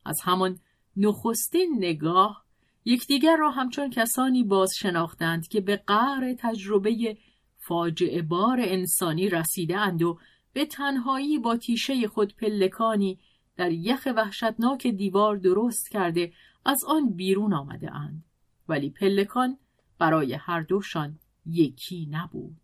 [0.04, 0.58] از همان
[0.96, 2.44] نخستین نگاه
[2.84, 7.16] یکدیگر را همچون کسانی باز شناختند که به قعر تجربه
[7.56, 10.18] فاجعه بار انسانی رسیده اند و
[10.52, 13.18] به تنهایی با تیشه خود پلکانی
[13.56, 16.32] در یخ وحشتناک دیوار درست کرده
[16.64, 18.24] از آن بیرون آمده اند
[18.72, 19.58] ولی پلکان
[19.98, 22.56] برای هر دوشان یکی نبود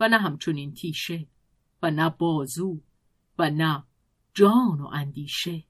[0.00, 1.26] و نه همچنین تیشه
[1.82, 2.80] و نه بازو
[3.38, 3.84] و نه
[4.34, 5.64] جان و اندیشه.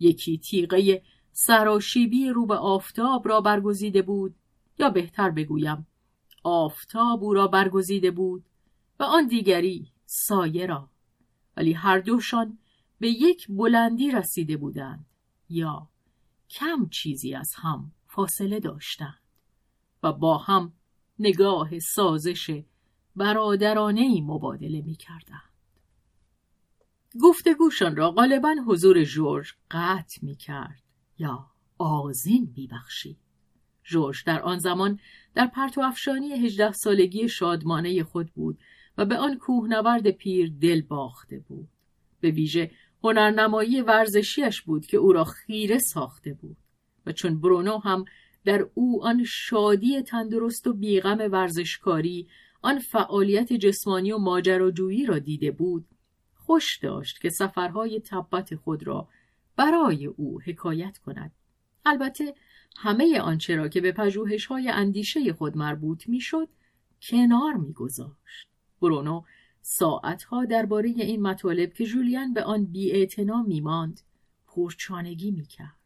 [0.00, 1.02] یکی تیغه
[1.32, 4.34] سراشیبی رو به آفتاب را برگزیده بود
[4.78, 5.86] یا بهتر بگویم
[6.42, 8.44] آفتاب او را برگزیده بود
[9.00, 10.88] و آن دیگری سایه را.
[11.56, 12.58] ولی هر دوشان
[12.98, 15.06] به یک بلندی رسیده بودند
[15.48, 15.88] یا
[16.50, 19.18] کم چیزی از هم فاصله داشتند
[20.02, 20.72] و با هم
[21.18, 22.62] نگاه سازش
[23.16, 25.52] برادرانه ای مبادله می کردند.
[27.20, 30.82] گفتگوشان را غالبا حضور جورج قطع می کرد
[31.18, 31.46] یا
[31.78, 33.18] آزین می بخشید.
[33.84, 34.98] جورج در آن زمان
[35.34, 38.58] در پرتو افشانی هجده سالگی شادمانه خود بود
[38.98, 41.68] و به آن کوهنورد پیر دل باخته بود.
[42.20, 42.70] به ویژه
[43.04, 46.56] هنرنمایی ورزشیش بود که او را خیره ساخته بود
[47.06, 48.04] و چون برونو هم
[48.44, 52.28] در او آن شادی تندرست و بیغم ورزشکاری
[52.62, 55.84] آن فعالیت جسمانی و ماجراجویی را دیده بود
[56.34, 59.08] خوش داشت که سفرهای تبت خود را
[59.56, 61.32] برای او حکایت کند.
[61.86, 62.34] البته
[62.76, 66.48] همه آنچه را که به پژوهش های اندیشه خود مربوط می‌شد
[67.02, 68.48] کنار میگذاشت.
[68.82, 69.22] برونو
[69.62, 74.00] ساعتها درباره این مطالب که جولیان به آن بیاعتنا میماند
[74.46, 75.81] پرچانگی می‌کرد.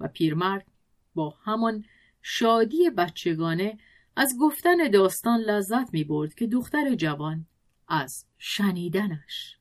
[0.00, 0.66] و پیرمرد
[1.14, 1.84] با همان
[2.22, 3.78] شادی بچگانه
[4.16, 7.46] از گفتن داستان لذت می برد که دختر جوان
[7.88, 9.56] از شنیدنش.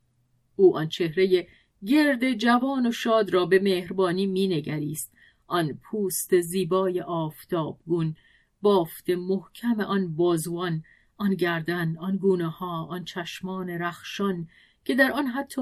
[0.55, 1.47] او آن چهره
[1.85, 5.11] گرد جوان و شاد را به مهربانی مینگریست.
[5.47, 8.15] آن پوست زیبای آفتابگون
[8.61, 10.83] بافت محکم آن بازوان
[11.17, 14.47] آن گردن آن گونه ها آن چشمان رخشان
[14.85, 15.61] که در آن حتی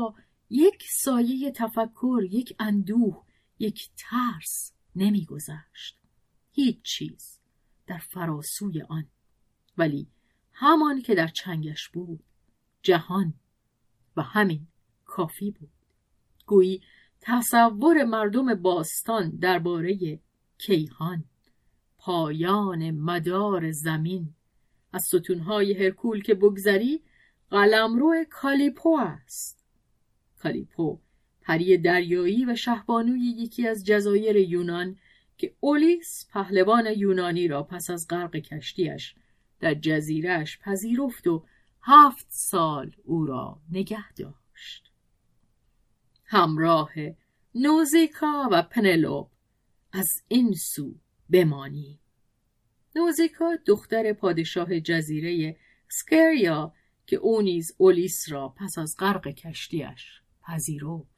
[0.50, 3.24] یک سایه تفکر یک اندوه
[3.64, 6.00] یک ترس نمیگذشت.
[6.52, 7.40] هیچ چیز
[7.88, 9.08] در فراسوی آن.
[9.78, 10.08] ولی
[10.52, 12.24] همان که در چنگش بود
[12.82, 13.34] جهان
[14.18, 14.68] و همین
[15.06, 15.70] کافی بود.
[16.46, 16.82] گویی
[17.22, 20.20] تصور مردم باستان درباره
[20.58, 21.24] کیهان
[21.98, 24.34] پایان مدار زمین.
[24.94, 27.04] از ستونهای هرکول که بگذری
[27.50, 29.66] قلمرو کالیپو است.
[30.40, 31.00] کالیپو
[31.44, 34.98] پری دریایی و شهبانوی یکی از جزایر یونان
[35.38, 39.16] که اولیس پهلوان یونانی را پس از غرق کشتیش
[39.60, 41.46] در جزیرش پذیرفت و
[41.82, 44.92] هفت سال او را نگه داشت.
[46.26, 46.92] همراه
[47.56, 49.30] نوزیکا و پنلوب
[49.92, 50.96] از این سو
[51.30, 52.00] بمانی.
[52.96, 56.74] نوزیکا دختر پادشاه جزیره سکریا
[57.06, 61.13] که او نیز اولیس را پس از غرق کشتیش پذیرفت.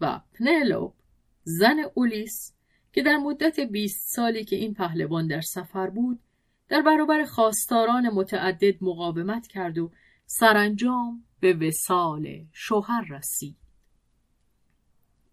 [0.00, 0.94] و پنلوب
[1.42, 2.54] زن اولیس
[2.92, 6.20] که در مدت بیست سالی که این پهلوان در سفر بود
[6.68, 9.90] در برابر خواستاران متعدد مقاومت کرد و
[10.26, 13.56] سرانجام به وسال شوهر رسید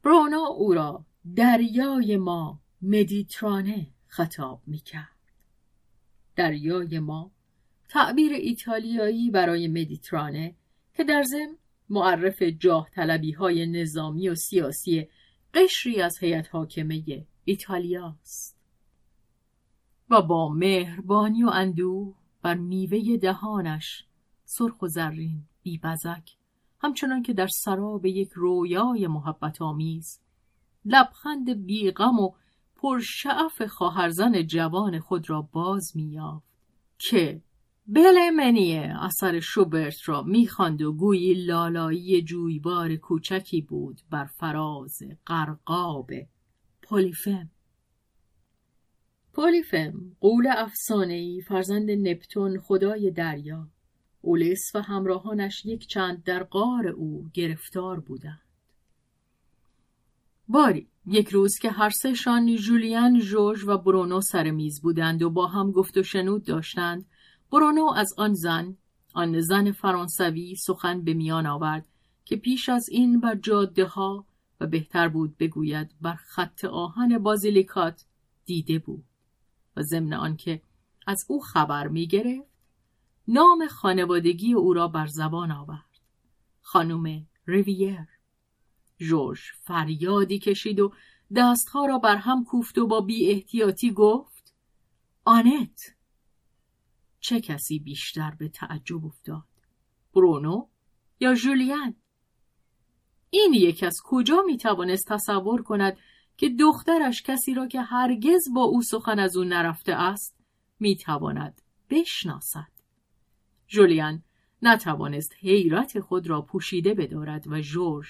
[0.04, 5.10] برونو او را دریای ما مدیترانه خطاب می کرد.
[6.36, 7.32] دریای ما
[7.89, 10.56] تعبیر ایتالیایی برای مدیترانه
[10.93, 11.58] که در ضمن
[11.89, 15.08] معرف جاه طلبی های نظامی و سیاسی
[15.54, 18.60] قشری از هیئت حاکمه ایتالیاست
[20.10, 24.06] و با مهربانی و اندوه بر میوه دهانش
[24.43, 26.38] سرخ و زرین بیبزک
[26.80, 30.21] همچنان که در سراب یک رویای محبت آمیز
[30.86, 32.32] لبخند بیغم و
[32.76, 36.45] پرشعف خواهرزن جوان خود را باز میافت
[36.98, 37.41] که
[37.88, 46.12] بلمنیه اثر شوبرت را می‌خواند و گویی لالایی جویبار کوچکی بود بر فراز قرقاب
[46.82, 47.50] پولیفم.
[49.34, 53.67] پولیفم قول افسانهای فرزند نپتون خدای دریا.
[54.21, 58.41] اولیس و همراهانش یک چند در قار او گرفتار بودند.
[60.48, 65.48] باری یک روز که هر سهشان جولیان ژورژ و برونو سر میز بودند و با
[65.48, 67.06] هم گفت و شنود داشتند
[67.56, 68.78] برونو از آن زن
[69.13, 71.88] آن زن فرانسوی سخن به میان آورد
[72.26, 74.26] که پیش از این بر جاده ها
[74.60, 78.06] و بهتر بود بگوید بر خط آهن بازیلیکات
[78.46, 79.06] دیده بود
[79.76, 80.62] و ضمن آنکه
[81.08, 82.50] از او خبر می گرفت
[83.28, 86.00] نام خانوادگی او را بر زبان آورد.
[86.62, 88.08] خانم ریویر.
[88.98, 90.94] جورج فریادی کشید و
[91.36, 94.54] دستها را بر هم کوفت و با بی احتیاطی گفت
[95.26, 95.94] آنت!
[97.25, 99.43] چه کسی بیشتر به تعجب افتاد؟
[100.13, 100.67] برونو
[101.19, 101.95] یا جولیان
[103.29, 105.97] این یک از کجا می توانست تصور کند
[106.38, 110.38] که دخترش کسی را که هرگز با او سخن از او نرفته است
[110.79, 112.71] می تواند بشناسد؟
[113.67, 114.23] جولیان
[114.61, 118.07] نتوانست حیرت خود را پوشیده بدارد و جورج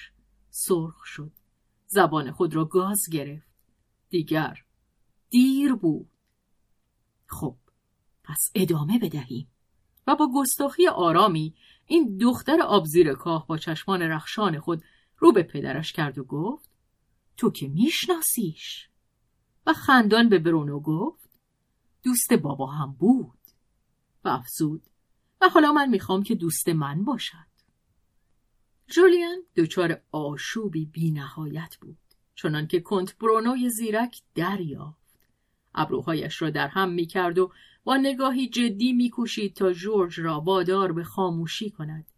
[0.50, 1.32] سرخ شد.
[1.88, 3.56] زبان خود را گاز گرفت.
[4.10, 4.58] دیگر
[5.30, 6.10] دیر بود.
[7.28, 7.58] خب
[8.28, 9.48] پس ادامه بدهیم
[10.08, 14.84] و با گستاخی آرامی این دختر آبزیر کاه با چشمان رخشان خود
[15.18, 16.70] رو به پدرش کرد و گفت
[17.38, 18.90] تو که میشناسیش.
[19.68, 21.30] و خندان به برونو گفت
[22.04, 23.40] دوست بابا هم بود.
[24.24, 24.84] و افزود
[25.42, 27.56] و حالا من می‌خوام که دوست من باشد.
[28.88, 31.98] جولیان دچار آشوبی بی نهایت بود
[32.36, 35.05] چنان که کنت برونوی زیرک دریافت.
[35.76, 37.52] ابروهایش را در هم می‌کرد و
[37.84, 42.12] با نگاهی جدی میکوشید تا جورج را وادار به خاموشی کند.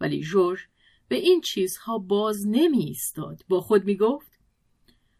[0.00, 0.60] ولی جورج
[1.08, 4.38] به این چیزها باز نمی ایستاد با خود می گفت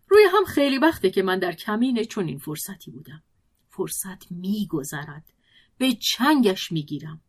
[0.08, 3.22] روی هم خیلی وقته که من در کمین چنین فرصتی بودم.
[3.68, 5.32] فرصت میگذرد.
[5.78, 7.20] به چنگش می‌گیرم.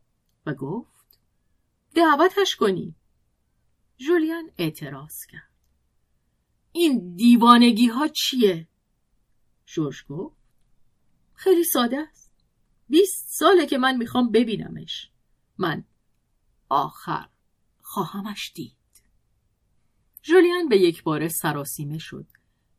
[0.46, 1.20] و گفت
[1.96, 2.96] دعوتش کنی.
[3.98, 5.52] جولیان اعتراض کرد.
[6.72, 8.68] این دیوانگی ها چیه؟
[9.66, 10.43] جورج گفت.
[11.36, 12.34] خیلی ساده است.
[12.90, 15.10] بیست ساله که من می‌خوام ببینمش.
[15.58, 15.84] من.
[16.70, 17.30] آخر.
[17.82, 18.76] خواهمش دید.
[20.22, 22.28] جولیان به یک بار سراسیمه شد.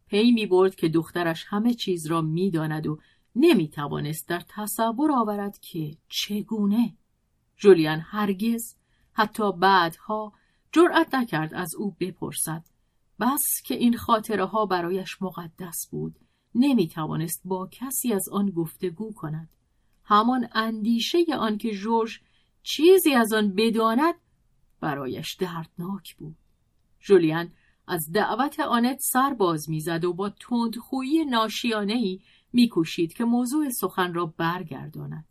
[0.06, 3.00] پی می برد که دخترش همه چیز را می‌داند و
[3.36, 6.96] نمی توانست در تصور آورد که چگونه.
[7.56, 8.76] جولیان هرگز
[9.12, 10.32] حتی بعدها
[10.72, 12.64] جرأت نکرد از او بپرسد.
[13.20, 16.18] بس که این خاطره ها برایش مقدس بود.
[16.54, 19.48] نمی توانست با کسی از آن گفتگو کند.
[20.04, 22.20] همان اندیشه آن که جورج
[22.62, 24.14] چیزی از آن بداند
[24.80, 26.36] برایش دردناک بود.
[27.00, 27.52] جولیان
[27.86, 32.20] از دعوت آنت سر باز می‌زد و با تندخویی ناشیانه ای
[32.52, 35.26] میکوشید که موضوع سخن را برگرداند.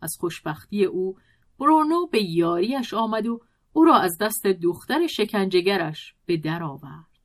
[0.00, 1.16] از خوشبختی او
[1.58, 3.40] برونو به یاریش آمد و
[3.72, 7.18] او را از دست دختر شکنجهگرش به در آورد.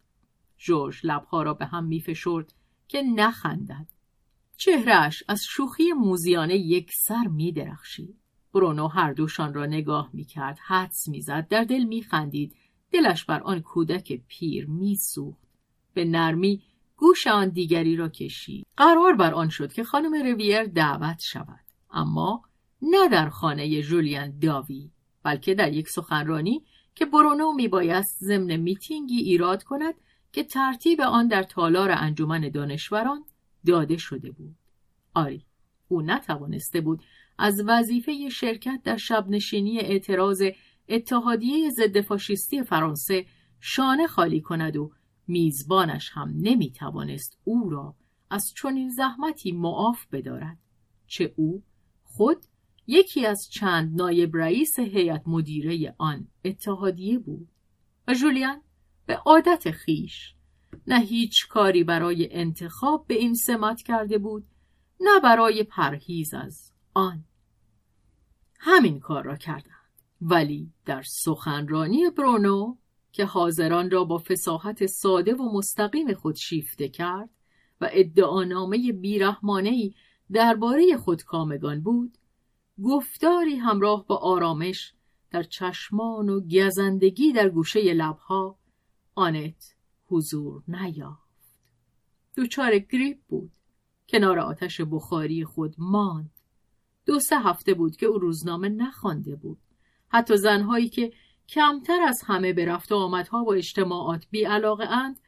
[0.58, 2.54] جورج لبها را به هم میفشرد
[2.90, 3.88] که نخندد
[4.58, 8.18] چهرهش از شوخی موزیانه یک سر می درخشید.
[8.54, 10.60] برونو هر دوشان را نگاه می کرد.
[10.68, 11.48] حدس می زد.
[11.48, 12.56] در دل می خندید.
[12.92, 15.48] دلش بر آن کودک پیر می سوخت.
[15.94, 16.62] به نرمی
[16.98, 18.68] گوش آن دیگری را کشید.
[18.78, 21.66] قرار بر آن شد که خانم رویر دعوت شود.
[21.92, 22.42] اما
[22.82, 24.92] نه در خانه جولیان داوی
[25.24, 26.64] بلکه در یک سخنرانی
[26.96, 29.94] که برونو می بایست ضمن میتینگی ایراد کند
[30.32, 33.26] که ترتیب آن در تالار انجمن دانشوران
[33.66, 34.56] داده شده بود.
[35.14, 35.46] آری،
[35.88, 37.04] او نتوانسته بود
[37.38, 40.44] از وظیفه شرکت در شبنشینی اعتراض
[40.90, 43.26] اتحادیه ضد فاشیستی فرانسه
[43.60, 44.92] شانه خالی کند و
[45.28, 47.96] میزبانش هم نمی‌توانست او را
[48.30, 50.58] از چنین زحمتی معاف بدارد
[51.08, 51.64] چه او
[52.04, 52.38] خود
[52.88, 57.48] یکی از چند نایب رئیس هیئت مدیره آن اتحادیه بود
[58.08, 58.62] و جولیان
[59.10, 60.34] به عادت خیش.
[60.88, 64.46] نه هیچ کاری برای انتخاب به این سمت کرده بود
[65.00, 67.24] نه برای پرهیز از آن.
[68.60, 69.74] همین کار را کردند.
[70.22, 72.76] ولی در سخنرانی برونو
[73.12, 77.30] که حاضران را با فساحت ساده و مستقیم خود شیفته کرد
[77.82, 79.94] و ادعانامه بیرحمانهای
[80.32, 82.18] درباره خودکامگان بود
[82.84, 84.94] گفتاری همراه با آرامش
[85.32, 88.59] در چشمان و گزندگی در گوشه لبها
[89.20, 89.76] آنت
[90.08, 91.30] حضور نیافت.
[92.36, 93.52] دوچار گریپ بود.
[94.10, 96.32] کنار آتش بخاری خود ماند.
[97.06, 99.58] دو سه هفته بود که او روزنامه نخوانده بود.
[100.08, 101.14] حتی زنهایی که
[101.50, 105.20] کمتر از همه به رفت و آمدها و اجتماعات بی علاقه اند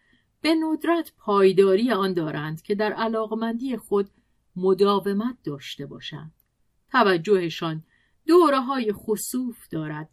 [0.41, 4.09] به ندرت پایداری آن دارند که در علاقمندی خود
[4.55, 6.31] مداومت داشته باشند.
[6.91, 7.83] توجهشان
[8.27, 10.09] دوره های خصوف دارد.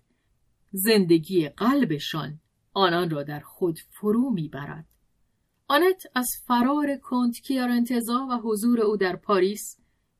[0.72, 2.40] زندگی قلبشان
[2.78, 4.86] آنان را در خود فرو می‌برد.
[5.68, 9.76] آنت از فرار کنت کیارنتزا و حضور او در پاریس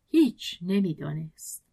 [0.09, 1.65] هیچ نمی‌دانست.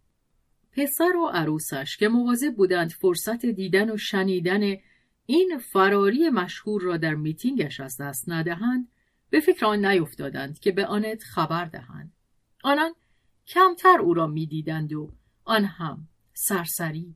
[0.71, 4.75] پسر و عروسش که مواظب بودند فرصت دیدن و شنیدن
[5.25, 8.87] این فراری مشهور را در میتینگش از دست ندهند
[9.29, 12.13] به فکر آن نیفتادند که به آنت خبر دهند.
[12.63, 12.91] آنان
[13.47, 15.11] کمتر او را می‌دیدند و
[15.43, 17.15] آن هم سرسری.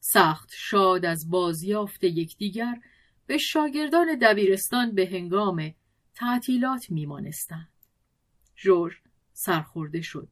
[0.00, 2.80] سخت شاد از بازیافت یکدیگر
[3.28, 5.74] به شاگردان دبیرستان به هنگام
[6.14, 7.68] تعطیلات میمانستند.
[8.56, 8.94] جورج
[9.32, 10.28] سرخورده شد.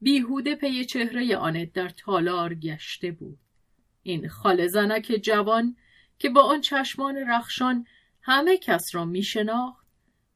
[0.00, 3.38] بیهوده پی چهره آنت در تالار گشته بود.
[4.02, 5.76] این خال زنک جوان
[6.18, 7.86] که با آن چشمان رخشان
[8.22, 9.86] همه کس را میشناخت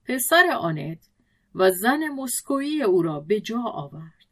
[0.05, 1.09] پسر آنت
[1.55, 4.25] و زن مسکویی او را به جا آورد.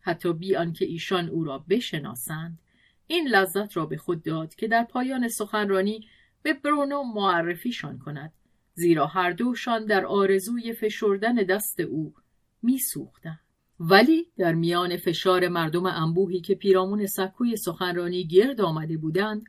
[0.00, 2.58] حتی بی آنکه ایشان او را بشناسند
[3.06, 6.08] این لذت را به خود داد که در پایان سخنرانی
[6.42, 8.32] به برونو معرفیشان کند
[8.74, 12.14] زیرا هر دوشان در آرزوی فشردن دست او
[12.62, 13.40] میسوختند
[13.80, 19.44] ولی در میان فشار مردم انبوهی که پیرامون سکوی سخنرانی گرد آمده بودند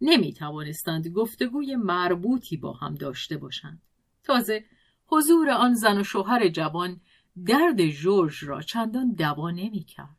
[0.00, 3.82] نمی توانستند گفتگوی مربوطی با هم داشته باشند
[4.22, 4.64] تازه
[5.06, 7.00] حضور آن زن و شوهر جوان
[7.46, 10.16] درد جورج را چندان دوا نمی کرد.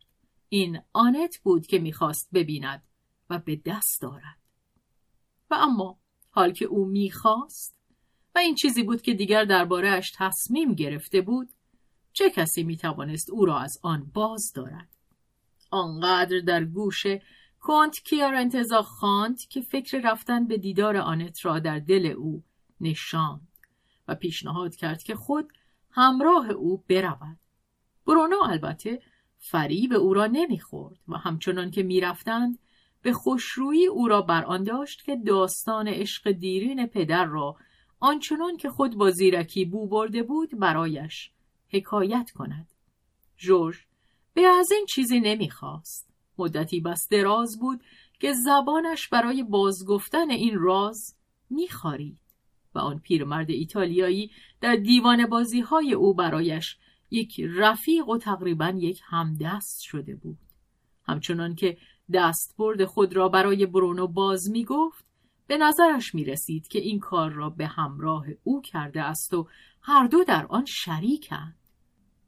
[0.49, 2.84] این آنت بود که می‌خواست ببیند
[3.30, 4.38] و به دست دارد.
[5.51, 5.99] و اما
[6.36, 7.79] حال که او می‌خواست
[8.36, 11.49] و این چیزی بود که دیگر دربارهاش تصمیم گرفته بود
[12.13, 14.89] چه کسی می‌توانست او را از آن باز دارد؟
[15.71, 17.05] آنقدر در گوش
[17.59, 22.43] کنت کیار انتظا خواند که فکر رفتن به دیدار آنت را در دل او
[22.81, 23.47] نشاند
[24.07, 25.53] و پیشنهاد کرد که خود
[25.91, 27.39] همراه او برود.
[28.07, 29.01] برونو البته
[29.38, 32.59] فریب او را نمی‌خورد و همچنان که می‌رفتند
[33.06, 37.56] به خوشرویی او را بر آن داشت که داستان عشق دیرین پدر را
[37.99, 41.32] آنچنان که خود با زیرکی بو برده بود برایش
[41.68, 42.68] حکایت کند.
[43.38, 43.76] جورج
[44.34, 46.10] به از این چیزی نمی‌خواست.
[46.38, 47.84] مدتی بس دراز بود
[48.20, 51.16] که زبانش برای بازگفتن این راز
[51.49, 52.20] میخارید
[52.76, 54.32] و آن پیرمرد ایتالیایی
[54.62, 56.78] در دیوان بازی های او برایش
[57.12, 60.38] یک رفیق و تقریبا یک همدست شده بود.
[61.08, 61.78] همچنان که
[62.14, 65.06] دستبرد خود را برای برونو باز می گفت
[65.47, 69.47] به نظرش می رسید که این کار را به همراه او کرده است و
[69.82, 71.56] هر دو در آن شریکند.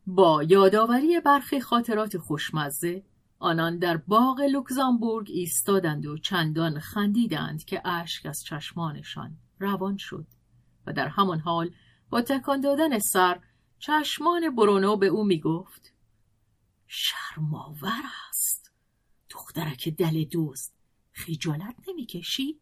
[0.07, 3.03] با یادآوری برخی خاطرات خوشمزه
[3.39, 10.25] آنان در باغ لوکزامبورگ ایستادند و چندان خندیدند که اشک از چشمانشان روان شد
[10.87, 11.71] و در همان حال
[12.09, 13.39] با تکان دادن سر
[13.79, 15.93] چشمان برونو به او می‌گفت
[16.87, 18.56] شرماور است
[19.37, 20.73] دخترک دل دوست.
[21.11, 22.59] خجالت نمی‌کشی؟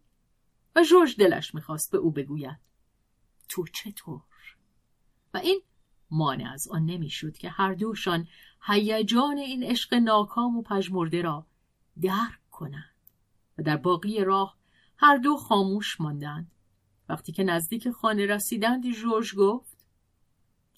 [0.76, 2.60] و جورج دلش می‌خواست به او بگوید.
[3.50, 4.22] تو چطور؟
[5.34, 5.62] و این
[6.12, 8.28] مانع از آن نمی‌شد که هر دوشان
[8.68, 11.48] هیجان این عشق ناکام و پژمرده را
[12.02, 12.96] درک کنند
[13.58, 14.58] و در باقی راه
[14.98, 16.52] هر دو خاموش ماندند.
[17.10, 19.86] وقتی که نزدیک خانه رسیدند جورج گفت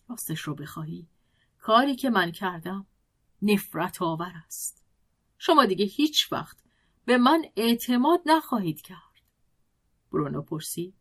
[0.09, 1.07] راستش رو بخواهی.
[1.59, 2.85] کاری که من کردم
[3.41, 4.86] نفرت آور است.
[5.37, 6.57] شما دیگه هیچ وقت
[7.05, 9.21] به من اعتماد نخواهید کرد.
[10.11, 10.93] برونو پرسید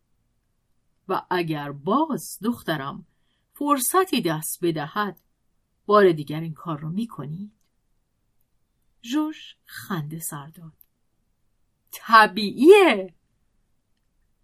[1.09, 3.07] و اگر باز دخترم
[3.53, 5.20] فرصتی دست بدهد
[5.87, 7.53] بار دیگر این کار رو می‌کنید؟
[9.03, 10.72] جوش خنده سر داد.
[11.91, 13.14] طبیعیه!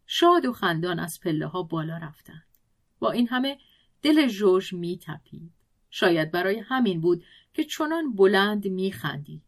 [0.07, 2.47] شاد و خندان از پله ها بالا رفتند.
[2.99, 3.59] با این همه
[4.03, 5.53] دل جوش می تپید.
[5.91, 7.25] شاید برای همین بود
[7.55, 9.43] که چنان بلند می خندید.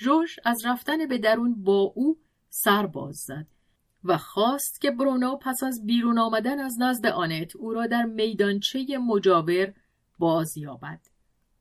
[0.00, 2.18] جوش از رفتن به درون با او
[2.48, 3.46] سر باز زد
[4.04, 8.98] و خواست که برونو پس از بیرون آمدن از نزد آنت او را در میدانچه
[8.98, 9.74] مجاور
[10.18, 11.00] باز یابد.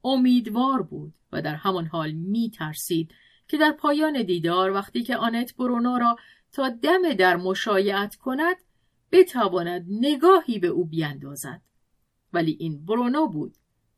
[0.04, 3.12] امیدوار بود و در همان حال می ترسید
[3.48, 6.16] که در پایان دیدار وقتی که آنت برونو را
[6.52, 8.56] تا دم در مشایعت کند
[9.12, 11.62] بتواند نگاهی به او بیندازد
[12.34, 13.56] ولی این برونو بود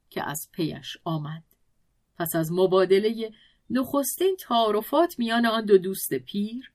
[0.09, 1.43] که از پیش آمد
[2.17, 3.31] پس از مبادله
[3.69, 6.71] نخستین تعارفات میان آن دو دوست پیر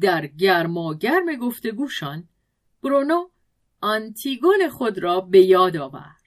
[0.00, 2.28] در گرماگرم گفتگوشان
[2.82, 3.28] برونو
[3.80, 6.20] آنتیگون خود را به یاد آورد.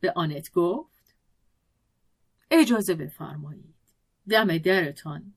[0.00, 1.14] به آنت گفت
[2.50, 3.74] اجازه بفرمایید.
[4.28, 5.34] دم درتان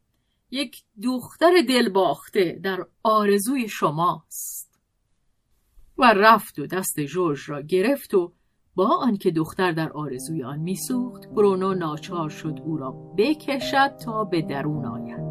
[0.51, 4.79] یک دختر دلباخته در آرزوی شماست.
[5.97, 8.33] و رفت و دست جورج را گرفت و
[8.79, 14.41] با آنکه دختر در آرزوی آن میسوخت برونو ناچار شد او را بکشد تا به
[14.41, 15.29] درون آید.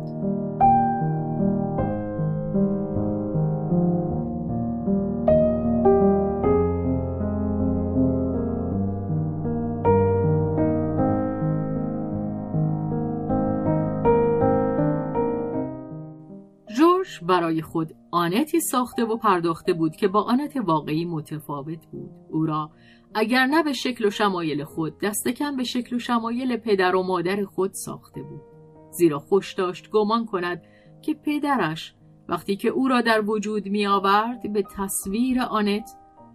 [17.22, 22.11] برای خود آنتی ساخته و پرداخته بود که با آنت واقعی متفاوت بود.
[22.30, 22.70] او را
[23.14, 27.02] اگر نه به شکل و شمایل خود دست کم به شکل و شمایل پدر و
[27.02, 28.42] مادر خود ساخته بود.
[28.90, 30.62] زیرا خوش داشت گمان کند
[31.02, 31.94] که پدرش
[32.28, 35.90] وقتی که او را در وجود می آورد به تصویر آنت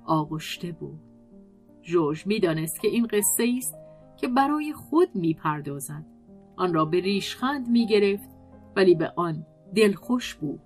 [0.06, 1.00] آغشته بود.
[1.82, 3.76] جورج می‌دانست که این قصه است
[4.18, 6.06] که برای خود می پردازد.
[6.56, 8.30] آن را به ریشخند می گرفت
[8.76, 9.46] ولی به آن
[9.76, 10.62] دلخوش بود.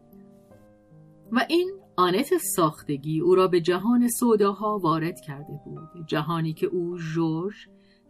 [1.31, 6.97] و این آنت ساختگی او را به جهان سوداها وارد کرده بود جهانی که او
[6.97, 7.55] جورج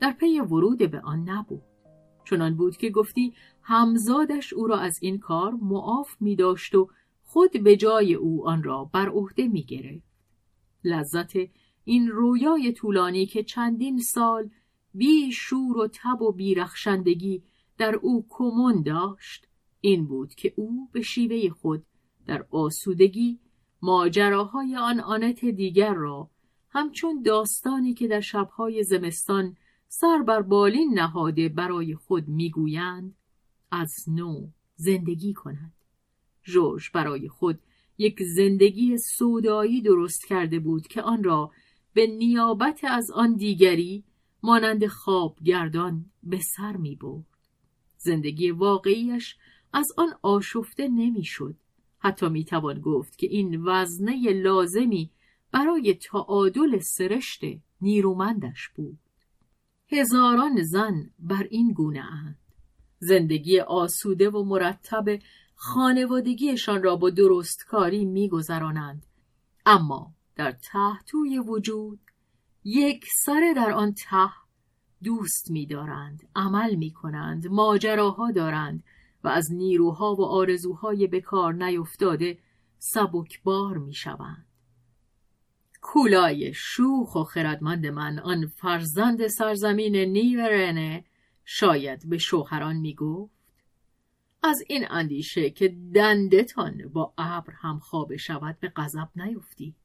[0.01, 1.63] در پی ورود به آن نبود
[2.25, 6.89] چنان بود که گفتی همزادش او را از این کار معاف می داشت و
[7.23, 10.07] خود به جای او آن را بر عهده می گرفت.
[10.83, 11.33] لذت
[11.83, 14.49] این رویای طولانی که چندین سال
[14.93, 17.43] بی شور و تب و بیرخشندگی
[17.77, 19.47] در او کمون داشت
[19.81, 21.85] این بود که او به شیوه خود
[22.27, 23.39] در آسودگی
[23.81, 26.29] ماجراهای آن آنت دیگر را
[26.69, 29.55] همچون داستانی که در شبهای زمستان
[29.87, 33.15] سر بر بالین نهاده برای خود می‌گویند
[33.71, 35.73] از نو زندگی کند
[36.43, 37.59] جورج برای خود
[37.97, 41.51] یک زندگی سودایی درست کرده بود که آن را
[41.93, 44.03] به نیابت از آن دیگری
[44.43, 47.25] مانند خواب گردان به سر می برد.
[47.97, 49.35] زندگی واقعیش
[49.73, 51.55] از آن آشفته نمی‌شد.
[51.99, 55.11] حتی می‌توان گفت که این وزنه لازمی
[55.51, 57.41] برای تعادل سرشت
[57.81, 58.99] نیرومندش بود.
[59.89, 62.37] هزاران زن بر این گونه اند.
[62.99, 65.19] زندگی آسوده و مرتب
[65.55, 69.05] خانوادگیشان را با درستکاری میگذرانند
[69.65, 71.99] اما در تحتوی وجود
[72.63, 74.29] یک سر در آن ته
[75.03, 78.83] دوست میدارند عمل می‌کنند ماجراها دارند
[79.27, 82.37] از نیروها و آرزوهای بکار نیفتاده
[82.77, 84.45] سبکبار می شوند.
[85.81, 91.05] کولای شوخ و خردمند من آن فرزند سرزمین نیورنه
[91.45, 93.37] شاید به شوهران می گفت
[94.43, 99.75] از این اندیشه که دندتان با ابر هم خواب شود به غضب نیفتید.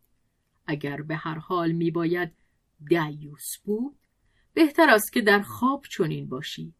[0.66, 2.32] اگر به هر حال می باید
[2.88, 3.96] دیوس بود
[4.54, 6.74] بهتر است که در خواب چنین باشید.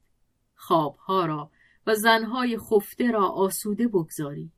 [0.55, 1.51] خوابها را
[1.87, 4.53] و زنهای خفته را آسوده بگذارید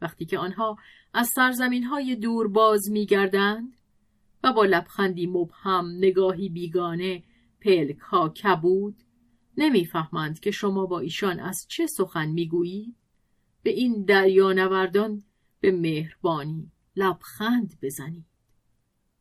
[0.00, 0.76] وقتی که آنها
[1.14, 3.76] از سرزمین های دور باز می گردند
[4.44, 7.22] و با لبخندی مبهم نگاهی بیگانه
[7.60, 8.96] پلک ها کبود
[9.56, 12.96] نمی‌فهمند که شما با ایشان از چه سخن می‌گویید
[13.62, 15.24] به این دریانوردان
[15.60, 18.26] به مهربانی لبخند بزنید.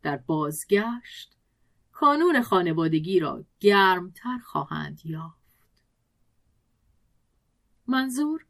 [0.01, 1.37] در بازگشت
[1.91, 5.42] کانون خانوادگی را گرمتر خواهند یافت.
[7.87, 8.45] منظور؟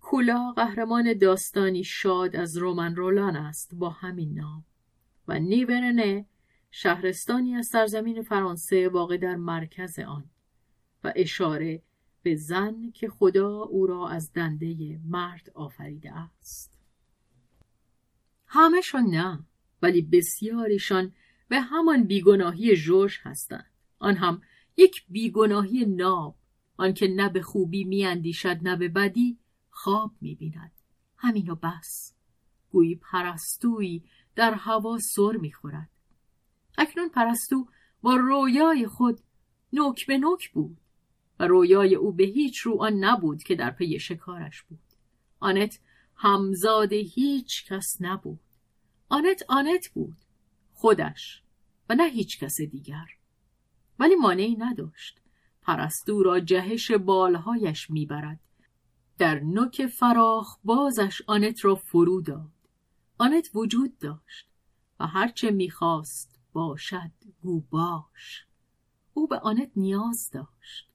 [0.00, 4.64] کولا قهرمان داستانی شاد از رومن رولان است با همین نام.
[5.28, 6.26] و نیورنه
[6.70, 10.30] شهرستانی از سرزمین فرانسه واقع در مرکز آن.
[11.04, 11.82] و اشاره
[12.22, 16.78] به زن که خدا او را از دنده مرد آفریده است.
[18.46, 19.44] همهشان نه
[19.82, 21.12] ولی بسیاریشان
[21.48, 23.70] به همان بیگناهی جوش هستند.
[23.98, 24.42] آن هم
[24.76, 26.37] یک بیگناهی ناب
[26.78, 29.38] آنکه نه به خوبی میاندیشد نه به بدی
[29.70, 30.72] خواب می‌بیند.
[31.16, 32.14] همین و بس.
[32.70, 34.04] گویی پرستویی
[34.34, 35.90] در هوا سر می‌خورد.
[36.78, 37.68] اکنون پرستو
[38.02, 39.20] با رویای خود
[39.72, 40.80] نوک به نوک بود
[41.40, 44.78] و رویای او به هیچ رو آن نبود که در پی شکارش بود.
[45.40, 45.80] آنت
[46.16, 48.40] همزاد هیچ کس نبود.
[49.08, 50.16] آنت آنت بود
[50.72, 51.42] خودش
[51.88, 53.06] و نه هیچ کس دیگر.
[53.98, 55.20] ولی مانعی نداشت.
[55.68, 58.40] پرستو را جهش بالهایش می‌برد.
[59.18, 62.52] در نوک فراخ بازش آنت را فرو داد.
[63.18, 64.48] آنت وجود داشت
[65.00, 67.10] و هرچه می‌خواست باشد
[67.42, 68.44] گو باش.
[69.14, 70.88] او به آنت نیاز داشت.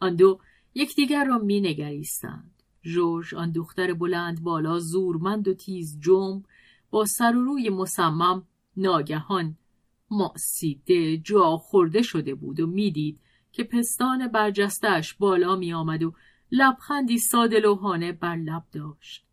[0.00, 0.40] آن دو
[0.74, 2.62] یکدیگر را مینگریستند.
[2.82, 6.44] جورج آن دختر بلند بالا زورمند و تیز جنب
[6.90, 8.46] با سر و روی مصمم
[8.76, 9.56] ناگهان
[10.10, 13.20] ماسیده جا خورده شده بود و می‌دید
[13.58, 16.14] که پستان برجستش بالا می آمد و
[16.50, 19.26] لبخندی ساده لوحانه بر لب داشت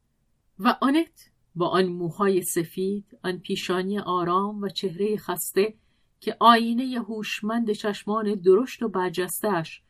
[0.60, 5.74] و آنت با آن موهای سفید آن پیشانی آرام و چهره خسته
[6.20, 9.82] که آینه هوشمند چشمان درشت و برجستش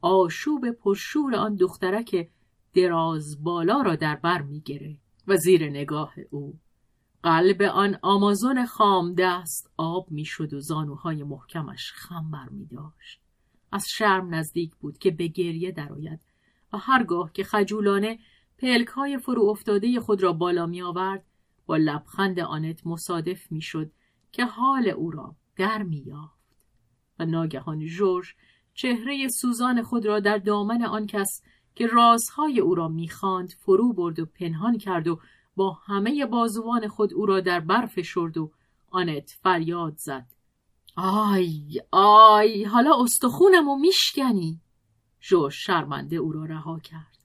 [0.00, 2.28] آشوب پرشور آن دخترک
[2.74, 6.58] دراز بالا را در بر می‌گیره و زیر نگاه او
[7.22, 13.21] قلب آن آمازون خام دست آب می‌شد و زانوهای محکمش خم بر می داشت.
[13.72, 16.20] از شرم نزدیک بود که به گریه درآید
[16.72, 18.18] و هرگاه که خجولانه
[18.58, 21.24] پلک های فرو افتاده خود را بالا می آورد
[21.66, 23.90] با لبخند آنت مصادف می شد
[24.32, 26.66] که حال او را در می یافت
[27.18, 28.26] و ناگهان جورج
[28.74, 31.42] چهره سوزان خود را در دامن آن کس
[31.74, 35.20] که رازهای او را می‌خواند فرو برد و پنهان کرد و
[35.56, 38.52] با همه بازوان خود او را در برف شرد و
[38.90, 40.26] آنت فریاد زد.
[40.96, 44.60] آی آی حالا استخونم و میشکنی.
[45.20, 47.18] جوش شرمنده او را رها کرد.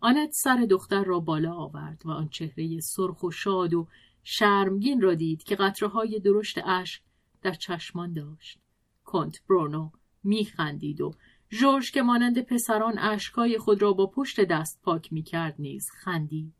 [0.00, 3.88] آنت سر دختر را بالا آورد و آن چهره سرخ و شاد و
[4.22, 7.02] شرمگین را دید که قطره های درشت اشک
[7.42, 8.58] در چشمان داشت.
[9.04, 9.90] کنت برونو
[10.24, 11.14] میخندید و
[11.48, 16.54] جورج که مانند پسران اشکای خود را با پشت دست پاک می‌کرد نیز خندید.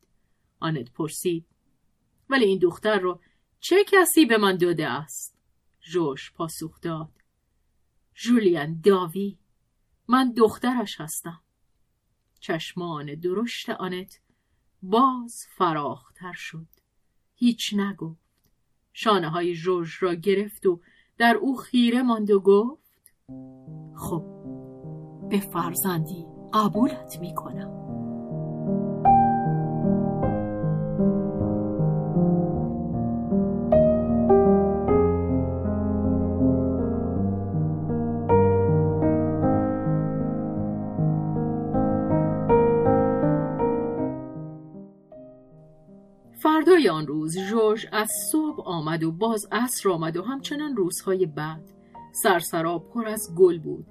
[0.61, 1.47] آنت پرسید
[2.31, 3.21] ولی این دختر را
[3.61, 5.40] چه کسی به من داده است؟
[5.91, 7.09] جوش پاسخ داد.
[8.15, 9.39] جولیان داوی
[10.09, 11.41] من دخترش هستم.
[12.41, 14.21] چشمان درشت آنت
[14.83, 16.67] باز فراختر شد.
[17.35, 18.21] هیچ نگفت.
[18.93, 20.81] شانه های جورج را گرفت و
[21.19, 23.13] در او خیره ماند و گفت
[23.97, 24.25] خب
[25.31, 27.80] به فرزندی قبولت می‌کنم.
[27.80, 27.80] فردای
[47.01, 51.61] آن روز جورج از صبح آمد و باز عصر آمد و همچنان روزهای بعد.
[52.13, 53.87] سرسرا پر از گل بود.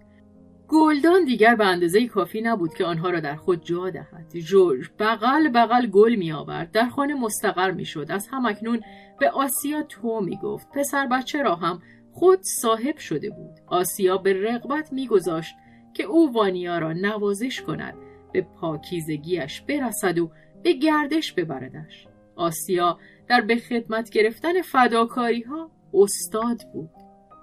[0.67, 4.37] گلدان دیگر به اندازه کافی نبود که آنها را در خود جا دهد.
[4.37, 8.81] جورج بغل بغل گل می آورد در خانه مستقر می شد از همکنون
[9.19, 11.81] به آسیا تو می گفت پسر بچه را هم
[12.11, 13.53] خود صاحب شده بود.
[13.67, 15.55] آسیا به رغبت می گذاشت
[15.93, 17.93] که او وانیا را نوازش کند.
[18.33, 20.31] به پاکیزگیش برسد و
[20.63, 22.08] به گردش ببردش.
[22.39, 26.89] آسیا در به خدمت گرفتن فداکاری ها استاد بود.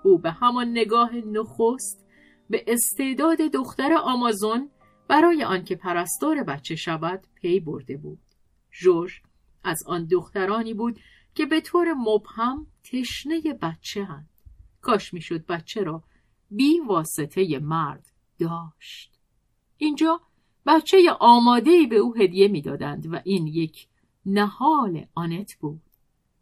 [0.05, 2.07] او به همان نگاه نخست
[2.51, 4.71] به استعداد دختر آمازون
[5.09, 8.19] برای آنکه پرستار بچه شود پی برده بود.
[8.71, 9.13] جورج
[9.65, 11.01] از آن دخترانی بود
[11.35, 14.29] که به طور مبهم تشنه بچه هند.
[14.81, 16.03] کاش می‌شد بچه را
[16.51, 18.07] بی واسطه مرد
[18.39, 19.13] داشت.
[19.77, 20.21] اینجا
[20.67, 23.89] بچه آماده به او هدیه می‌دادند و این یک
[24.27, 25.83] نهال آنت بود.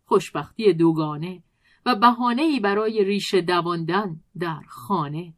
[0.05, 1.43] خوشبختی دوگانه
[1.87, 5.35] و بهانه‌ای برای ریشه دواندن در خانه.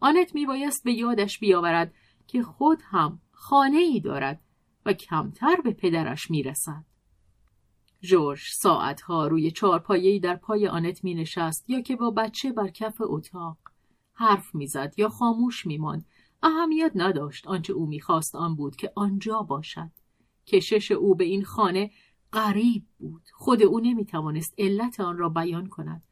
[0.00, 1.94] آنت میبایست به یادش بیاورد
[2.26, 4.40] که خود هم خانه ای دارد
[4.86, 6.84] و کمتر به پدرش می‌رسد.
[8.00, 12.96] جورج ساعتها روی چارپایهای در پای آنت می نشست یا که با بچه بر کف
[13.00, 13.56] اتاق
[14.12, 16.04] حرف می‌زد یا خاموش میماند.
[16.42, 17.46] اهمیت نداشت.
[17.46, 19.90] آنچه او می‌خواست آن بود که آنجا باشد.
[20.46, 21.90] کشش او به این خانه
[22.32, 23.22] غریب بود.
[23.32, 26.02] خود او نمی‌توانست علت آن را بیان کند.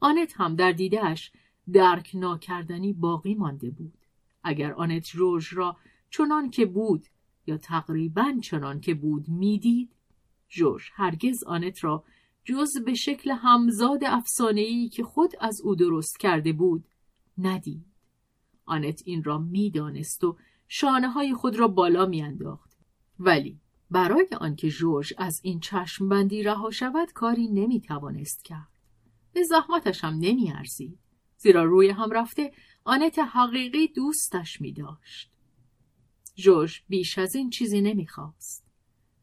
[0.00, 1.32] آنت هم در دیدهش
[1.72, 3.98] درک ناکردنی باقی مانده بود.
[4.42, 5.76] اگر آنت جورج را
[6.10, 7.06] چنان که بود
[7.46, 9.92] یا تقریبا چنان که بود می‌دید
[10.48, 12.04] جورج هرگز آنت را
[12.44, 16.84] جز به شکل همزاد افسانه‌ای که خود از او درست کرده بود
[17.38, 17.84] ندید.
[18.64, 20.36] آنت این را می‌دانست و
[20.68, 22.78] شانه های خود را بالا میانداخت.
[23.18, 23.60] ولی
[23.90, 28.68] برای آنکه جورج از این چشم بندی رها شود کاری نمی‌توانست کرد
[29.32, 30.98] به زحمتش هم نمیارزید
[31.36, 32.52] زیرا روی هم رفته
[32.84, 35.30] آنت حقیقی دوستش می داشت.
[36.34, 38.66] جورج بیش از این چیزی نمی‌خواست.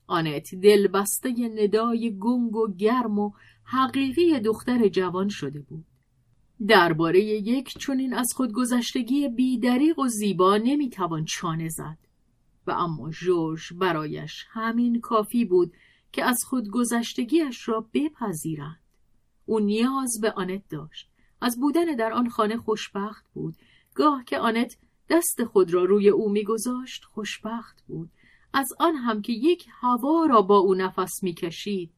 [0.07, 3.31] آنت دلبسته ندای گنگ و گرم و
[3.63, 5.85] حقیقی دختر جوان شده بود.
[6.67, 11.97] درباره یک چونین از خودگذشتگی بیدریق و زیبا نمی‌توان چانه زد
[12.67, 15.73] و اما جورج برایش همین کافی بود
[16.11, 18.79] که از خودگذشتگیش را بپذیرند.
[19.45, 21.09] او نیاز به آنت داشت.
[21.41, 23.55] از بودن در آن خانه خوشبخت بود.
[23.95, 24.77] گاه که آنت
[25.09, 28.09] دست خود را روی او میگذاشت خوشبخت بود.
[28.53, 31.91] از آن هم که یک هوا را با او نفس می‌کشید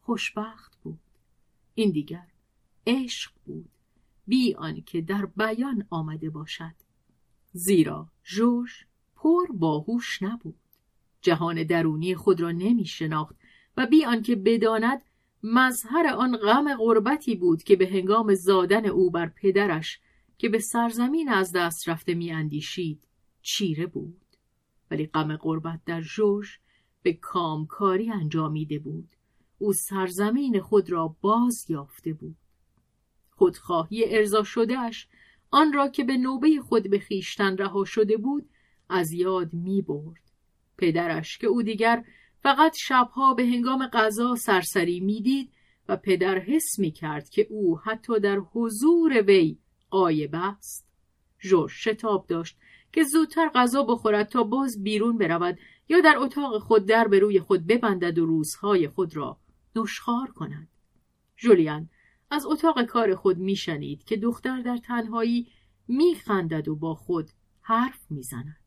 [0.00, 1.00] خوشبخت بود.
[1.74, 2.26] این دیگر
[2.86, 3.68] عشق بود.
[4.26, 6.74] بی آنکه در بیان آمده باشد.
[7.52, 8.86] زیرا جوش
[9.26, 10.60] پر باهوش نبود.
[11.20, 13.36] جهان درونی خود را نمی شناخت
[13.76, 15.02] و بی آنکه بداند
[15.42, 20.00] مظهر آن غم غربتی بود که به هنگام زادن او بر پدرش
[20.38, 23.04] که به سرزمین از دست رفته میاندیشید
[23.42, 24.20] چیره بود.
[24.90, 26.60] ولی غم غربت در جوش
[27.02, 29.08] به کامکاری انجامیده بود.
[29.58, 32.36] او سرزمین خود را باز یافته بود.
[33.30, 35.08] خودخواهی ارضا شدهش
[35.50, 38.48] آن را که به نوبه خود به خیشتن رها شده بود
[38.88, 40.30] از یاد می برد.
[40.78, 42.04] پدرش که او دیگر
[42.42, 45.52] فقط شبها به هنگام غذا سرسری می‌دید
[45.88, 49.58] و پدر حس می کرد که او حتی در حضور وی
[49.90, 50.88] قایب است.
[51.38, 52.58] جورج شتاب داشت
[52.92, 55.58] که زودتر غذا بخورد تا باز بیرون برود
[55.88, 59.38] یا در اتاق خود در به روی خود ببندد و روزهای خود را
[59.76, 60.68] نشخار کند.
[61.36, 61.88] جولیان
[62.30, 65.48] از اتاق کار خود میشنید که دختر در تنهایی
[65.88, 67.30] میخندد و با خود
[67.60, 68.65] حرف می‌زند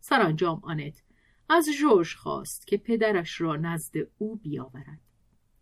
[0.00, 1.02] سرانجام آنت.
[1.48, 5.00] از جورج خواست که پدرش را نزد او بیاورد.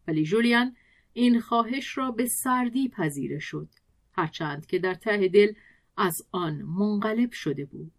[0.09, 0.77] ولی جولیان
[1.13, 3.69] این خواهش را به سردی پذیره شد
[4.13, 5.53] هرچند که در ته دل
[5.97, 7.93] از آن منقلب شده بود.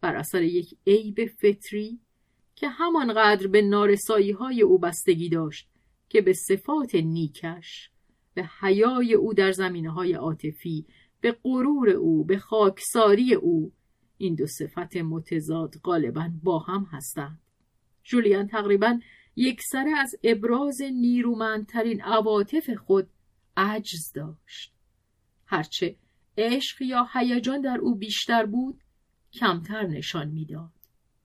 [0.00, 2.00] بر اثر یک عیب فطری
[2.54, 5.68] که همانقدر به نارسایی های او بستگی داشت
[6.08, 7.90] که به صفات نیکش
[8.34, 10.86] به حیای او در زمینه های عاطفی
[11.20, 13.72] به غرور او به خاکساری او
[14.22, 17.38] این دو صفت متضاد غالبا با هم هستند.
[18.02, 19.00] جولیان تقریبا
[19.72, 23.08] سره از ابراز نیرومندترین عواطف خود
[23.56, 24.72] عجز داشت.
[25.46, 25.96] هرچه
[26.38, 28.80] عشق یا هیجان در او بیشتر بود
[29.32, 30.72] کمتر نشان می‌داد.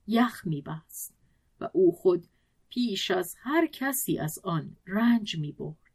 [0.07, 1.13] یخ میبست
[1.59, 2.27] و او خود
[2.69, 5.91] پیش از هر کسی از آن رنج می‌برد.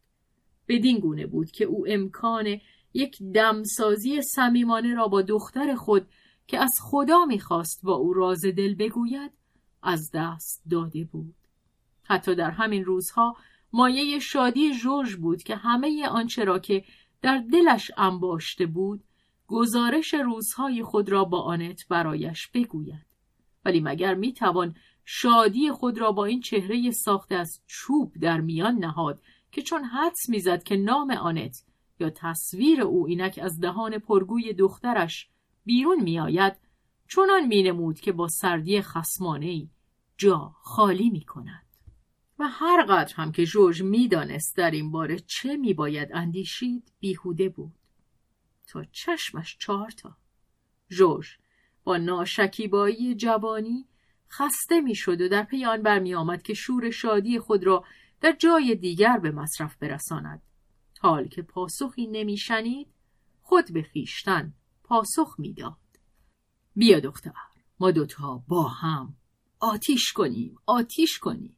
[0.67, 2.59] بدین گونه بود که او امکان
[2.93, 6.07] یک دمسازی صمیمانه را با دختر خود
[6.47, 9.31] که از خدا می‌خواست با او راز دل بگوید
[9.83, 11.35] از دست داده بود.
[12.03, 13.35] حتی در همین روزها
[13.73, 16.83] مایه شادی جورج بود که همه آنچه را که
[17.21, 19.03] در دلش انباشته بود
[19.47, 23.05] گزارش روزهای خود را با آنت برایش بگوید.
[23.65, 24.75] ولی مگر می‌توان
[25.05, 29.21] شادی خود را با این چهره ساخته از چوب در میان نهاد
[29.51, 31.63] که چون حدس می‌زد که نام آنت
[31.99, 35.29] یا تصویر او اینک از دهان پرگوی دخترش
[35.65, 36.53] بیرون میآید
[37.07, 39.67] چونان مینمود که با سردی خسمانه
[40.17, 41.65] جا خالی می کند.
[42.39, 47.73] و هر قدر هم که جورج می‌دانست در این باره چه میباید اندیشید بیهوده بود.
[48.67, 50.17] تا چشمش چهار تا.
[50.89, 51.27] جورج
[51.83, 53.85] با ناشکیبایی جوانی
[54.29, 57.85] خسته می‌شد و در پی آن برمی آمد که شور شادی خود را
[58.21, 60.41] در جای دیگر به مصرف برساند.
[60.99, 62.87] حال که پاسخی نمیشنید
[63.41, 64.53] خود به خیشتن
[64.83, 65.77] پاسخ می‌داد.
[66.75, 67.31] بیا دختر
[67.79, 69.15] ما دوتا با هم
[69.59, 71.57] آتیش کنیم آتیش کنیم.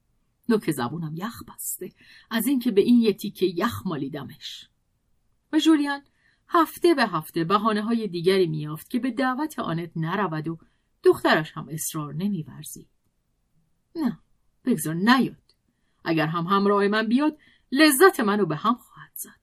[0.49, 1.91] نوک زبونم یخ بسته
[2.29, 4.69] از اینکه به این یه تیکه یخ مالیدمش.
[5.53, 6.01] و جولیان
[6.47, 10.57] هفته به هفته بحانه های دیگری میافت که به دعوت آنت نرود و
[11.03, 12.87] دخترش هم اصرار نمیورزید.
[13.95, 14.19] نه
[14.65, 15.55] بگذار نیاد.
[16.03, 17.37] اگر هم همراه من بیاد
[17.71, 19.39] لذت منو به هم خواهد زد.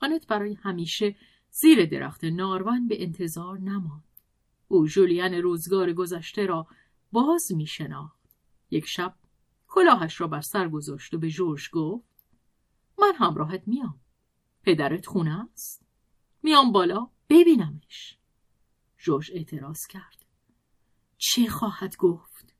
[0.00, 1.16] آنت برای همیشه
[1.58, 4.04] زیر درخت نارون به انتظار نماند.
[4.68, 6.66] او جولیان روزگار گذشته را
[7.12, 7.68] باز می
[8.70, 9.14] یک شب
[9.68, 12.04] کلاهش را بر سر گذاشت و به جورج گفت
[12.98, 14.00] من همراهت میام
[14.62, 15.86] پدرت خونه است.
[16.42, 18.18] میام بالا ببینمش.
[18.98, 20.24] جورج اعتراض کرد.
[21.18, 22.54] چه خواهد گفت؟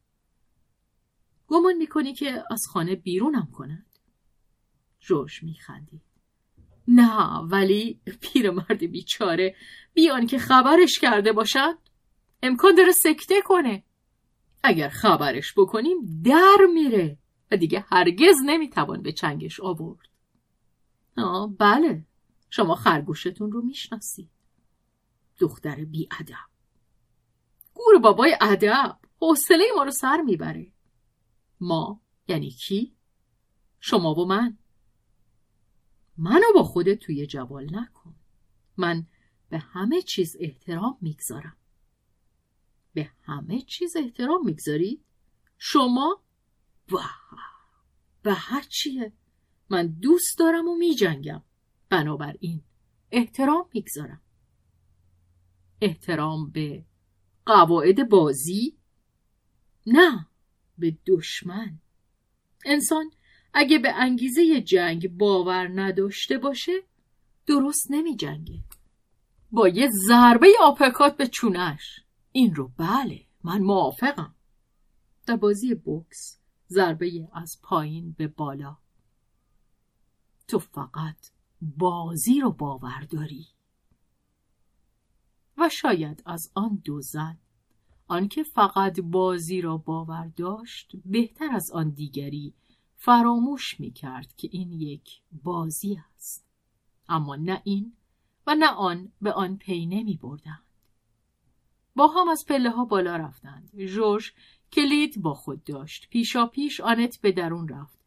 [1.48, 3.98] گمان می‌کنی که از خانه بیرونم کند.
[5.00, 6.05] جورج میخندید.
[6.88, 9.56] نه ولی پیرمرد بیچاره.
[9.94, 11.78] بیان که خبرش کرده باشد
[12.42, 13.82] امکان داره سکته کنه.
[14.62, 17.18] اگر خبرش بکنیم در میره.
[17.50, 20.08] و دیگه هرگز نمی‌توان به چنگش آورد.
[21.18, 22.04] آه بله.
[22.50, 24.30] شما خرگوشتون رو می‌شناسید.
[25.38, 26.34] دختر بی ادب
[27.74, 28.98] گور بابای ادب.
[29.20, 30.72] حوصله ما رو سر می‌بره.
[31.60, 32.96] ما یعنی کی؟
[33.80, 34.58] شما و من.
[36.18, 38.14] منو با خودت توی جوال نکن
[38.76, 39.06] من
[39.48, 41.56] به همه چیز احترام می‌گذارم
[42.94, 45.04] به همه چیز احترام می‌گذاری؟
[45.58, 46.22] شما؟
[46.86, 46.98] به
[48.22, 49.12] به هر چیه
[49.70, 51.42] من دوست دارم و میجنگم
[51.88, 52.62] بنابراین
[53.10, 54.20] احترام می‌گذارم
[55.80, 56.84] احترام به
[57.46, 58.78] قواعد بازی؟
[59.86, 60.28] نه
[60.78, 61.78] به دشمن
[62.64, 63.10] انسان
[63.58, 66.72] اگه به انگیزه جنگ باور نداشته باشه
[67.46, 68.60] درست نمی جنگه.
[69.50, 72.00] با یه ضربه آپکات به چونش.
[72.32, 74.34] این رو بله من موافقم.
[75.26, 76.38] در بازی بوکس
[76.68, 78.76] ضربه از پایین به بالا.
[80.48, 81.30] تو فقط
[81.60, 83.46] بازی رو باور داری.
[85.58, 87.38] و شاید از آن دو زن
[88.08, 92.54] آنکه فقط بازی را باور داشت بهتر از آن دیگری
[92.96, 96.46] فراموش می کرد که این یک بازی است.
[97.08, 97.96] اما نه این
[98.46, 100.62] و نه آن به آن پی نمی بردند
[101.96, 103.70] با هم از پله ها بالا رفتند.
[103.76, 104.32] جورج
[104.72, 106.08] کلید با خود داشت.
[106.10, 107.98] پیشا پیش آنت به درون رفت.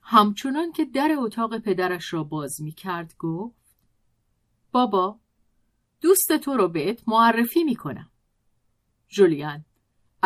[0.00, 3.76] همچنان که در اتاق پدرش را باز می کرد گفت
[4.72, 5.20] بابا
[6.00, 8.10] دوست تو رو بهت معرفی می کنم
[9.08, 9.64] جولیان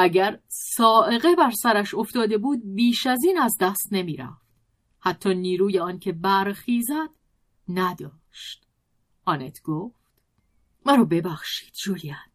[0.01, 4.47] اگر سائقه بر سرش افتاده بود بیش از این از دست نمی رفت.
[5.01, 7.11] حتی نیروی آن که برخیزد
[7.69, 8.67] نداشت.
[9.25, 10.01] آنت گفت
[10.87, 12.31] مرا ببخشید جولیان.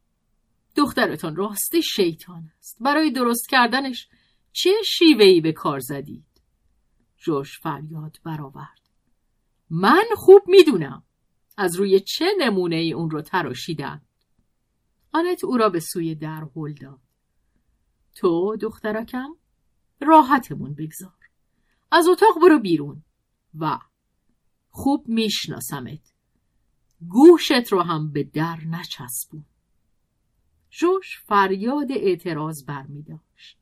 [0.75, 2.77] دخترتان راستی شیطان است.
[2.81, 4.07] برای درست کردنش
[4.51, 6.41] چه شیوهی به کار زدید؟
[7.17, 8.89] جوش فریاد برآورد.
[9.69, 11.03] من خوب می‌دونم
[11.57, 14.01] از روی چه نمونه ای اون رو تراشیدن.
[15.11, 16.99] آنت او را به سوی در هل داد.
[18.15, 19.35] تو دخترکم
[20.01, 21.13] راحتمون بگذار.
[21.91, 23.03] از اتاق برو بیرون.
[23.59, 23.79] و
[24.69, 26.13] خوب میشناسمت.
[27.07, 29.45] گوشت رو هم به در نچسبون.
[30.69, 33.57] جوش فریاد اعتراض برمی داشت.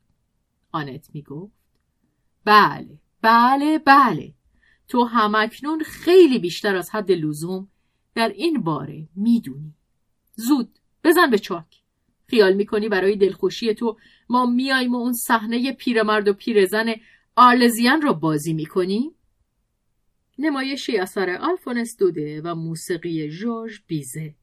[0.72, 1.52] آنت می گفت
[2.44, 4.34] بله بله بله.
[4.88, 7.68] تو همکنون خیلی بیشتر از حد لزوم
[8.14, 9.74] در این باره می‌دونی.
[10.34, 11.83] زود بزن به چاک.
[12.34, 13.96] خیال می‌کنی برای دلخوشی تو
[14.28, 16.94] ما میایم و اون صحنه پیرمرد و پیرزن
[17.36, 19.10] آرلزیان را بازی می‌کنیم
[20.38, 24.34] نمایشی اثر آلفونس دوده و موسیقی جورج بیزه.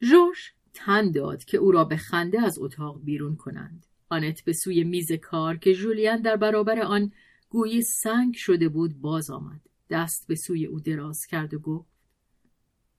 [0.00, 0.38] جورج
[0.74, 3.86] تن داد که او را به خنده از اتاق بیرون کنند.
[4.08, 7.12] آنت به سوی میز کار که جولیان در برابر آن
[7.48, 9.60] گویی سنگ شده بود باز آمد.
[9.90, 11.88] دست به سوی او دراز کرد و گفت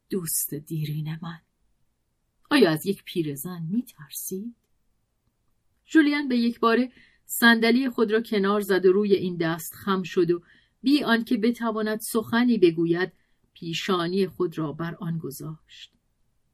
[0.09, 1.48] دوست دیرین من.
[2.49, 4.55] آیا از یک پیرزن می ترسید؟
[5.85, 6.91] جولیان به یک باره
[7.25, 10.41] صندلی خود را کنار زد و روی این دست خم شد و
[10.81, 13.11] بی آنکه بتواند سخنی بگوید
[13.53, 15.93] پیشانی خود را بر آن گذاشت.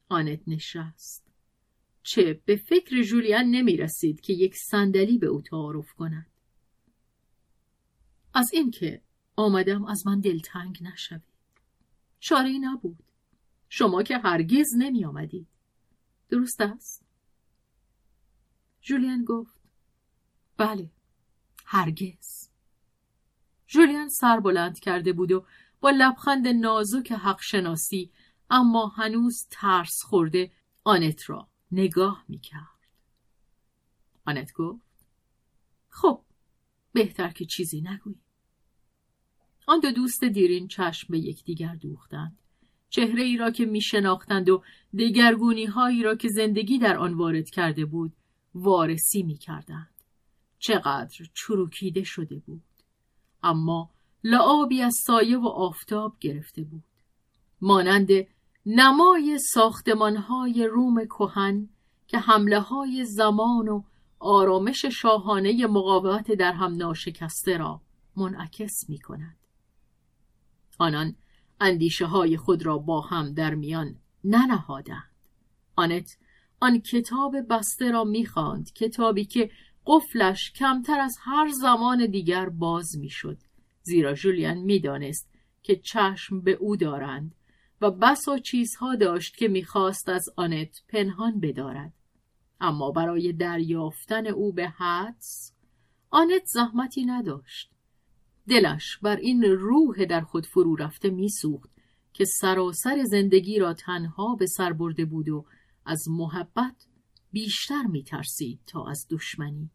[0.10, 1.26] آنت نشست.
[2.04, 6.28] چه به فکر جولیان نمی رسید که یک صندلی به او تعارف کند.
[8.34, 9.02] از اینکه
[9.36, 11.22] آمدم از من دلتنگ نشوید.
[12.20, 13.04] چاره نبود.
[13.70, 15.48] شما که هرگز نمی آمدید
[16.30, 17.06] درست است
[18.82, 19.62] جولیان گفت
[20.58, 20.90] بله
[21.66, 22.50] هرگز
[23.68, 25.46] جولیان سر بلند کرده بود و
[25.80, 28.12] با لبخند نازک حق شناسی
[28.50, 30.52] اما هنوز ترس خورده
[30.84, 32.88] آنت را نگاه می کرد.
[34.26, 35.08] آنت گفت
[35.90, 36.22] خب
[36.94, 38.22] بهتر که چیزی نگویی.
[39.68, 42.38] آن دو دوست دیرین چشم به یکدیگر دوختند.
[42.96, 44.64] چهره ای را که می شناختند و
[45.00, 48.14] دگرگونی هایی را که زندگی در آن وارد کرده بود
[48.56, 49.90] وارسی می کردند.
[50.60, 52.64] چقدر چروکیده شده بود.
[53.44, 53.90] اما
[54.24, 56.84] لعابی از سایه و آفتاب گرفته بود.
[57.62, 58.10] مانند
[58.66, 61.70] نمای ساختمانهای روم کهن
[62.08, 63.84] که حمله های زمان و
[64.20, 67.82] آرامش شاهانه مقاومت در هم ناشکسته را
[68.16, 69.38] منعکس می کند.
[70.80, 71.16] آنان
[71.60, 75.12] اندیشه های خود را با هم در میان ننهادند.
[75.76, 76.18] آنت
[76.60, 79.52] آن کتاب بسته را می‌خواند کتابی که
[79.86, 83.38] قفلش کمتر از هر زمان دیگر باز می‌شد.
[83.82, 85.30] زیرا جولیان می‌دانست
[85.64, 87.36] که چشم به او دارند
[87.82, 91.94] و بسا چیزها داشت که می‌خواست از آنت پنهان بدارد.
[92.62, 95.54] اما برای دریافتن او به حدس
[96.10, 97.75] آنت زحمتی نداشت.
[98.48, 101.70] دلش بر این روح در خود فرو رفته میسوخت
[102.14, 105.46] که سراسر زندگی را تنها به سر برده بود و
[105.86, 106.88] از محبت
[107.32, 109.70] بیشتر میترسید تا از دشمنی.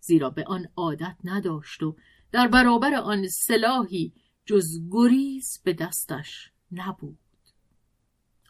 [0.00, 1.96] زیرا به آن عادت نداشت و
[2.32, 4.12] در برابر آن سلاحی
[4.44, 7.18] جز گریز به دستش نبود.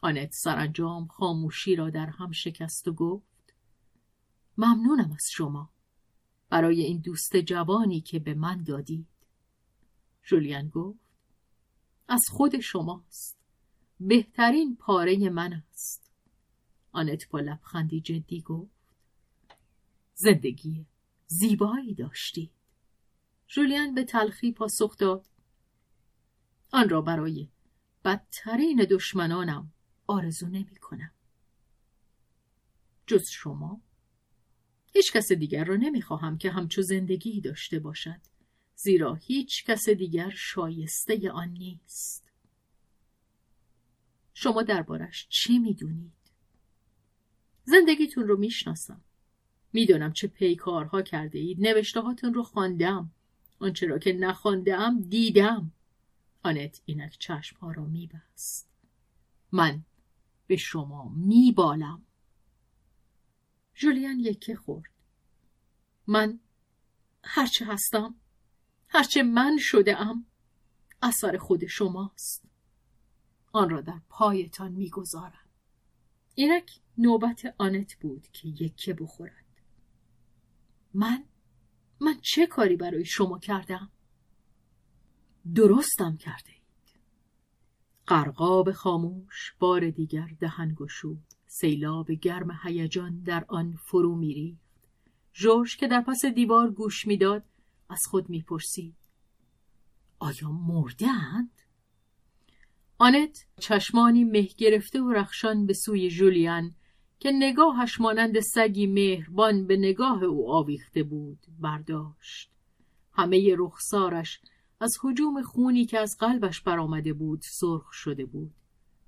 [0.03, 3.55] آنت سرانجام خاموشی را در هم شکست و گفت
[4.59, 5.71] ممنونم از شما.
[6.51, 9.12] برای این دوست جوانی که به من دادید
[10.23, 10.99] جولیان گفت.
[12.09, 13.39] از خود شماست.
[14.01, 16.11] بهترین پاره من است.
[16.93, 18.83] آنت با لبخندی جدی گفت.
[20.15, 20.87] زندگی
[21.27, 22.51] زیبایی داشتید.
[23.47, 25.27] جولیان به تلخی پاسخ داد.
[26.73, 27.49] آن را برای
[28.05, 29.73] بدترین دشمنانم
[30.07, 31.13] آرزو نمی کنم.
[33.07, 33.81] جز شما.
[34.93, 38.32] هیچ کس دیگر را نمی خواهم که همچو زندگی داشته باشد.
[38.83, 42.33] زیرا هیچ کس دیگر شایسته آن نیست.
[44.35, 46.13] شما دربارش چی می‌دونید؟
[47.65, 49.05] زندگیتون رو می‌شناسم.
[49.73, 53.11] می‌دونم چه پیکارها کرده اید نوشته هاتون رو خواندم.
[53.59, 55.73] آنچه را که نخواندم دیدم.
[56.43, 58.69] آنت اینک چشم ها را میبست.
[59.53, 59.85] من
[60.47, 62.03] به شما میبالم.
[63.75, 64.91] جولیان یکه خورد.
[66.07, 66.41] من
[67.25, 68.15] هرچه هستم
[68.95, 70.27] هرچه من شده ام
[71.03, 72.45] اثر خود شماست.
[73.53, 75.49] آن را در پایتان می‌گذارم.
[76.35, 79.47] اینک نوبت آنت بود که یکه بخورد.
[80.95, 81.25] من
[82.01, 83.91] من چه کاری برای شما کردم؟
[85.55, 86.53] درستم کرده
[88.07, 91.25] قرقاب خاموش بار دیگر دهن گشود.
[91.47, 94.61] سیلاب گرم هیجان در آن فرو میریخت.
[95.35, 97.45] ژورژ که در پس دیوار گوش می‌داد
[97.93, 98.95] از خود می‌پرسید
[100.19, 101.51] آیا مردند
[102.99, 106.75] آنت چشمانی مه گرفته و رخشان به سوی جولیان
[107.21, 112.51] که نگاهش مانند سگی مهربان به نگاه او آویخته بود برداشت.
[113.13, 114.41] همه رخسارش
[114.81, 118.55] از حجوم خونی که از قلبش برآمده بود سرخ شده بود.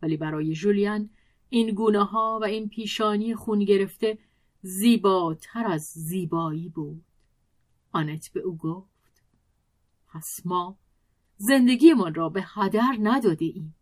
[0.03, 1.11] ولی برای جولیان
[1.49, 4.18] این گونه ها و این پیشانی خون گرفته
[4.62, 7.05] زیباتر از زیبایی بود.
[7.95, 9.22] آنت به او گفت
[10.09, 10.78] پس ما
[11.36, 13.74] زندگیمان را به هدر نداده ایم.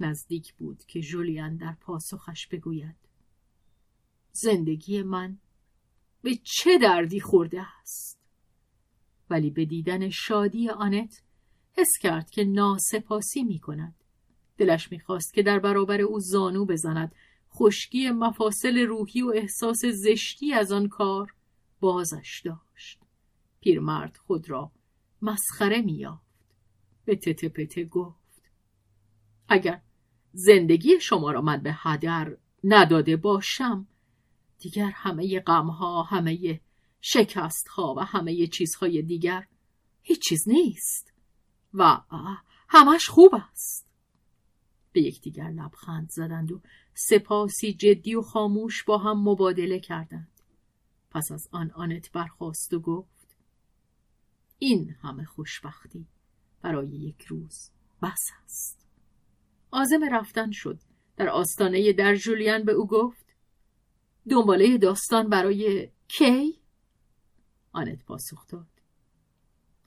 [0.00, 2.96] نزدیک بود که جولیان در پاسخش بگوید
[4.32, 5.38] زندگی من
[6.22, 8.20] به چه دردی خورده است؟
[9.30, 11.22] ولی به دیدن شادی آنت
[11.72, 13.94] حس کرد که ناسپاسی می کند.
[14.56, 17.14] دلش می‌خواست که در برابر او زانو بزند.
[17.54, 21.34] خشکی مفاصل روحی و احساس زشتی از آن کار
[21.80, 23.00] بازش داشت.
[23.60, 24.72] پیرمرد خود را
[25.22, 26.28] مسخره میافت
[27.04, 28.42] به تته پته گفت
[29.48, 29.82] اگر
[30.32, 33.86] زندگی شما را من به هدر نداده باشم
[34.58, 36.60] دیگر همه غمها همه
[37.00, 39.46] شکست ها و همه چیزهای دیگر
[40.02, 41.12] هیچ چیز نیست
[41.74, 42.00] و
[42.68, 43.88] همش خوب است.
[44.92, 46.60] به یکدیگر لبخند زدند و
[46.94, 50.37] سپاسی جدی و خاموش با هم مبادله کردند.
[51.10, 53.36] پس از آن آنت برخواست و گفت
[54.58, 56.06] این همه خوشبختی
[56.62, 57.70] برای یک روز
[58.02, 58.86] بس است.
[59.70, 60.78] آزم رفتن شد.
[61.16, 63.26] در آستانه در جولیان به او گفت
[64.30, 66.60] دنباله داستان برای کی؟
[67.72, 68.66] آنت پاسخ داد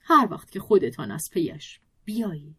[0.00, 2.56] هر وقت که خودتان از پیش بیایید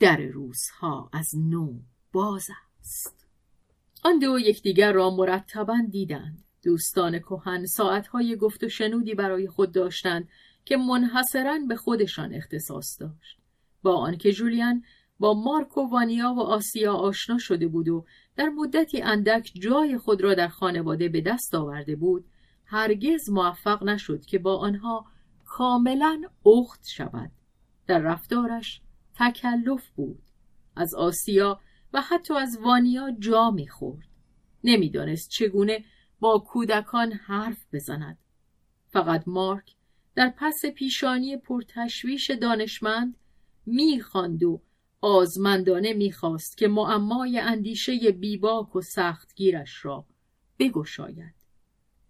[0.00, 1.80] در روزها از نو
[2.12, 2.46] باز
[2.80, 3.26] است.
[4.04, 6.44] آن دو یکدیگر را مرتبا دیدند.
[6.62, 10.28] دوستان کهن ساعتهای گفت و شنودی برای خود داشتند
[10.64, 13.38] که منحصرا به خودشان اختصاص داشت.
[13.82, 14.82] با آنکه جولیان
[15.18, 18.04] با مارک و وانیا و آسیا آشنا شده بود و
[18.36, 22.24] در مدتی اندک جای خود را در خانواده به دست آورده بود
[22.64, 25.06] هرگز موفق نشد که با آنها
[25.46, 27.30] کاملا اخت شود.
[27.86, 28.80] در رفتارش
[29.14, 30.22] تکلف بود.
[30.76, 31.60] از آسیا
[31.92, 34.08] و حتی از وانیا جا می‌خورد.
[34.64, 35.84] نمی‌دانست چگونه
[36.20, 38.18] با کودکان حرف بزند.
[38.86, 39.74] فقط مارک
[40.14, 43.16] در پس پیشانی پرتشویش دانشمند
[43.66, 44.60] می‌خواند و
[45.00, 50.04] آزمندانه می‌خواست که معمای اندیشه بیباک و سختگیرش را
[50.58, 51.34] بگشاید.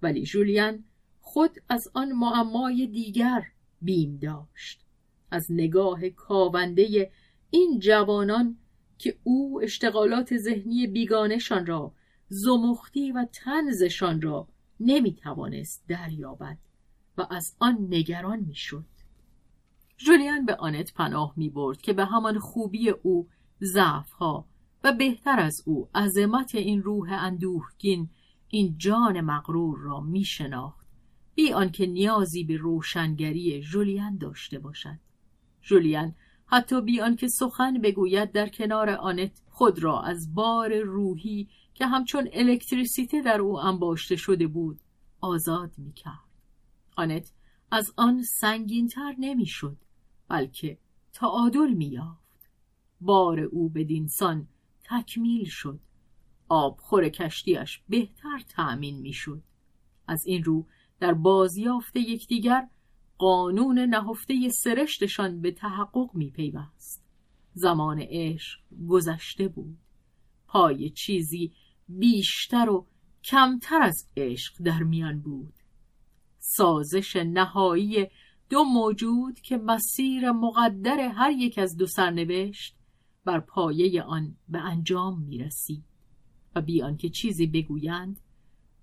[0.02, 0.84] ولی جولیان
[1.20, 3.42] خود از آن معمای دیگر
[3.82, 4.84] بیم داشت.
[5.30, 7.10] از نگاه کاونده
[7.50, 8.58] این جوانان
[8.98, 11.92] که او اشتغالات ذهنی بیگانشان را
[12.28, 14.48] زمختی و تنزشان را
[14.80, 16.58] نمی‌توانست دریابد
[17.18, 18.84] و از آن نگران می‌شد.
[19.96, 23.28] جولیان به آنت پناه می برد که به همان خوبی او
[23.62, 24.46] ضعفها
[24.84, 28.08] و بهتر از او عظمت این روح اندوهگین
[28.48, 30.86] این جان مغرور را می شناخت
[31.34, 34.98] بی آنکه نیازی به روشنگری جولیان داشته باشد.
[35.62, 36.14] جولیان
[36.46, 42.28] حتی بی آنکه سخن بگوید در کنار آنت خود را از بار روحی که همچون
[42.32, 44.80] الکتریسیته در او انباشته شده بود
[45.20, 46.28] آزاد می کرد.
[46.96, 47.32] آنت
[47.70, 49.76] از آن سنگینتر نمی‌شد
[50.28, 50.78] بلکه
[51.12, 52.50] تعادل میافت
[53.00, 54.48] بار او به دینسان
[54.84, 55.80] تکمیل شد.
[56.48, 59.42] آبخور کشتیش بهتر تأمین می‌شد.
[60.06, 60.66] از این رو
[61.00, 62.68] در بازیافت یکدیگر
[63.18, 67.07] قانون نهفته سرشتشان به تحقق میپیوست.
[67.58, 69.78] زمان عشق گذشته بود.
[70.46, 71.52] پای چیزی
[71.88, 72.86] بیشتر و
[73.24, 75.54] کمتر از عشق در میان بود.
[76.38, 78.06] سازش نهایی
[78.50, 82.76] دو موجود که مسیر مقدر هر یک از دو سرنوشت
[83.24, 85.84] بر پایه آن به انجام می رسید
[86.54, 88.20] و بیان که چیزی بگویند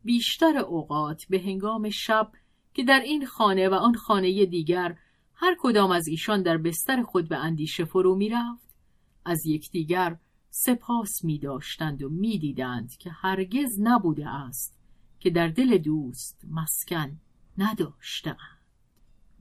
[0.03, 2.31] بیشتر اوقات به هنگام شب
[2.73, 4.97] که در این خانه و آن خانه دیگر
[5.33, 8.64] هر کدام از ایشان در بستر خود به اندیشه فرو می رفت
[9.25, 10.17] از یکدیگر
[10.49, 14.77] سپاس می داشتند و می دیدند که هرگز نبوده است
[15.19, 17.17] که در دل دوست مسکن
[17.57, 18.37] نداشتند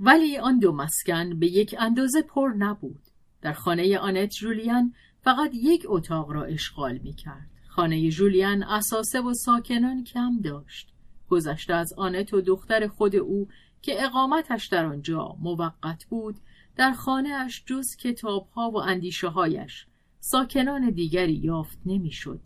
[0.01, 3.01] ولی آن دو مسکن به یک اندازه پر نبود.
[3.43, 9.35] در خانه آنت جولیان فقط یک اتاق را اشغال می کرد خانه جولیان اساسه و
[9.35, 10.93] ساکنان کم داشت.
[11.29, 13.49] گذشته از آنت و دختر خود او
[13.83, 16.37] که اقامتش در آنجا موقت بود
[16.77, 19.87] در خانه اش جز کتابها و اندیشه هایش
[20.21, 22.41] ساکنان دیگری یافت نمی‌شد.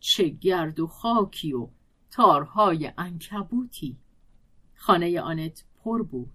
[0.00, 1.68] چه گرد و خاکی و
[2.10, 3.96] تارهای انکبوتی
[4.74, 6.32] خانه آنت پر بود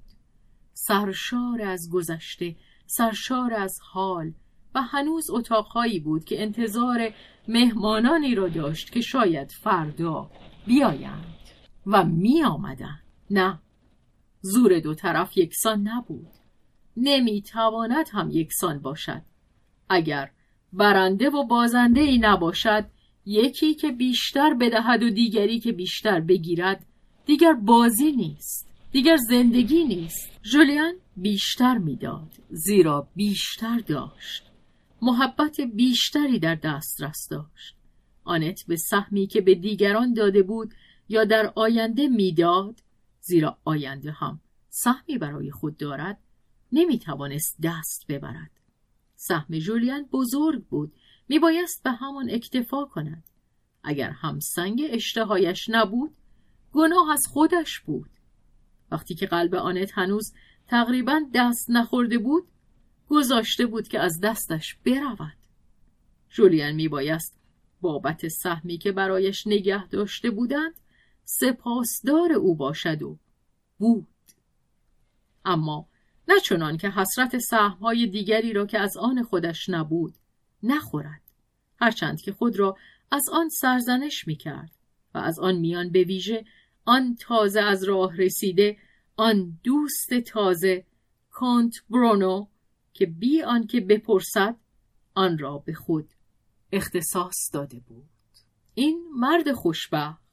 [0.74, 2.56] سرشار از گذشته
[2.86, 4.34] سرشار از حال
[4.76, 7.14] و هنوز اتاقهایی بود که انتظار
[7.48, 10.32] مهمانانی را داشت که شاید فردا
[10.68, 11.38] بیایند
[11.86, 13.00] و می آمدن.
[13.30, 13.60] نه
[14.42, 16.43] زور دو طرف یکسان نبود
[16.98, 19.22] نمی تواند هم یکسان باشد.
[19.90, 20.32] اگر
[20.74, 22.86] برنده و بازنده ای نباشد
[23.26, 26.86] یکی که بیشتر بدهد و دیگری که بیشتر بگیرد
[27.26, 30.40] دیگر بازی نیست دیگر زندگی نیست.
[30.42, 34.44] جولیان بیشتر می‌داد زیرا بیشتر داشت.
[35.02, 37.76] محبت بیشتری در دسترس داشت.
[38.24, 40.74] آنت به سهمی که به دیگران داده بود
[41.10, 42.80] یا در آینده می‌داد
[43.22, 46.20] زیرا آینده هم سهمی برای خود دارد
[46.74, 48.52] نمی‌توانست دست ببرد.
[49.16, 50.94] سهم جولیان بزرگ بود.
[51.28, 53.24] میبایست به همان اکتفا کند.
[53.84, 56.16] اگر هم سنگ اشتهایش نبود
[56.72, 58.10] گناه از خودش بود.
[58.92, 60.34] وقتی که قلب آنت هنوز
[60.68, 62.48] تقریبا دست نخورده بود
[63.10, 65.38] گذاشته بود که از دستش برود.
[66.30, 67.38] جولیان میبایست
[67.82, 70.74] بابت سهمی که برایش نگه داشته بودند
[71.24, 73.18] سپاسدار او باشد و
[73.78, 74.08] بود.
[75.46, 75.88] اما
[76.28, 80.14] نه چنان که حسرت سهمهای دیگری را که از آن خودش نبود
[80.64, 81.22] نخورد.
[81.80, 82.78] هرچند که خود را
[83.12, 84.72] از آن سرزنش می‌کرد
[85.14, 86.46] و از آن میان به ویژه
[86.86, 88.78] آن تازه از راه رسیده
[89.18, 90.86] آن دوست تازه
[91.32, 92.48] کانت برونو
[92.94, 94.56] که بی آنکه بپرسد
[95.16, 96.10] آن را به خود
[96.72, 98.06] اختصاص داده بود.
[98.74, 100.24] این مرد خوشبخت.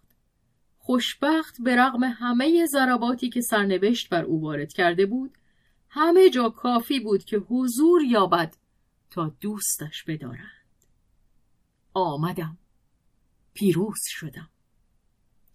[0.79, 5.39] خوشبخت به رغم همه ضرباتی که سرنوشت بر او وارد کرده بود
[5.91, 8.57] همه جا کافی بود که حضور یابد
[9.11, 10.87] تا دوستش بدارند.
[11.95, 12.59] آمدم.
[13.55, 14.49] پیروز شدم.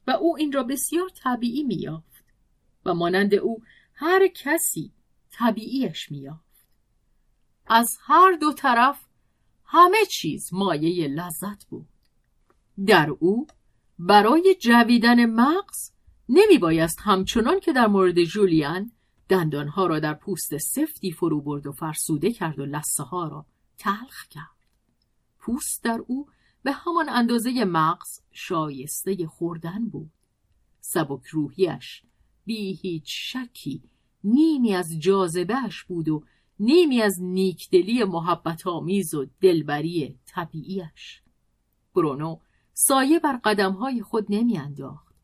[0.07, 2.23] و او این را بسیار طبیعی میافت
[2.85, 3.63] و مانند او
[3.93, 4.91] هر کسی
[5.31, 6.67] طبیعیش میافت
[7.67, 9.05] از هر دو طرف
[9.65, 11.87] همه چیز مایه لذت بود.
[12.85, 13.47] در او
[13.99, 15.91] برای جویدن مغز
[16.29, 18.91] نمی بایست همچنان که در مورد جولیان
[19.29, 23.45] دندانها را در پوست سفتی فرو برد و فرسوده کرد و لسه ها را
[23.77, 24.55] تلخ کرد.
[25.39, 26.27] پوست در او
[26.63, 30.11] به همان اندازه مغز شایسته خوردن بود.
[30.81, 32.03] سبک روحیش
[32.45, 33.83] بی هیچ شکی
[34.23, 36.23] نیمی از جاذبهش بود و
[36.59, 41.21] نیمی از نیکدلی محبت آمیز و دلبری طبیعیش
[41.95, 42.39] برونو
[42.73, 45.15] سایه بر قدمهای خود نمیانداخت.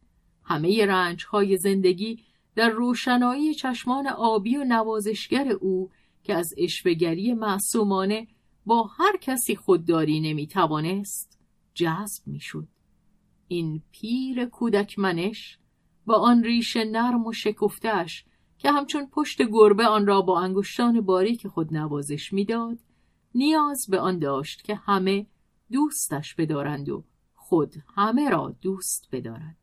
[0.43, 2.23] همه رنجهای زندگی
[2.55, 5.89] در روشنایی چشمان آبی و نوازشگر او
[6.23, 8.27] که از اشوگری معصومانه
[8.65, 11.39] با هر کسی خودداری نمی‌توانست
[11.73, 12.67] جذب می‌شد.
[13.47, 15.57] این پیر کودک منش
[16.05, 18.25] با آن ریش نرم و شکفتش
[18.57, 22.77] که همچون پشت گربه آن را با انگشتان باریک خود نوازش می‌داد
[23.35, 25.25] نیاز به آن داشت که همه
[25.71, 27.03] دوستش بدارند و
[27.35, 29.57] خود همه را دوست بدارد.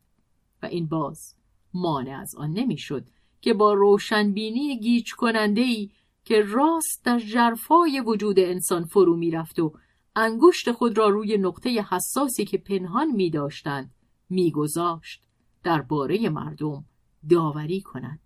[0.63, 1.35] و این باز
[1.73, 3.07] مانع از آن نمی‌شد
[3.41, 5.89] که با روشنبینی گیج کننده ای
[6.23, 9.73] که راست در جرفای وجود انسان فرو می‌رفت و
[10.15, 13.93] انگشت خود را روی نقطه حساسی که پنهان می داشتند
[14.29, 15.23] میگذاشت
[15.63, 16.85] درباره مردم
[17.29, 18.19] داوری کند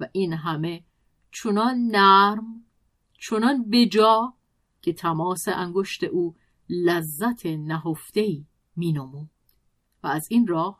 [0.00, 0.84] و این همه
[1.32, 2.64] چنان نرم
[3.18, 4.34] چنان بجا
[4.82, 6.36] که تماس انگشت او
[6.68, 9.30] لذت نهفتهای می نمود.
[10.02, 10.79] و از این راه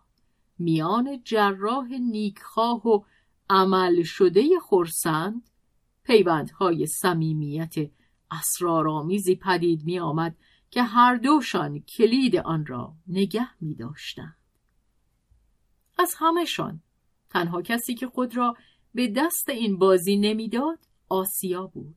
[0.60, 3.04] میان جراح نیکخواه و
[3.50, 5.50] عمل شده خورسند
[6.04, 7.74] پیوندهای صمیمیت
[8.30, 10.36] اسرارآمیزی پدید می آمد
[10.70, 14.36] که هر دوشان کلید آن را نگه می داشتند.
[15.98, 16.82] از همهشان
[17.30, 18.56] تنها کسی که خود را
[18.94, 20.78] به دست این بازی نمی‌داد
[21.08, 21.96] آسیا بود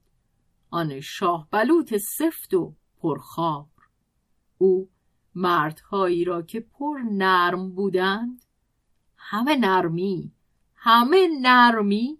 [0.69, 3.65] آن شاه بلوط سفت و پرخار
[4.57, 4.90] او
[5.35, 8.45] مردهایی را که پر نرم بودند
[9.24, 10.32] همه نرمی
[10.76, 12.20] همه نرمی.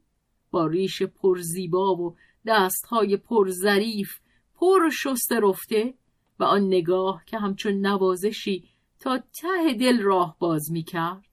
[0.51, 2.15] با ریش پر زیبا و
[2.45, 4.19] دستهای پر ظریف
[4.55, 5.93] پر شسته رفته
[6.39, 8.69] و آن نگاه که همچون نوازشی
[8.99, 11.25] تا ته دل راه باز می کرد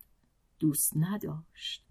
[0.58, 1.84] دوست نداشت.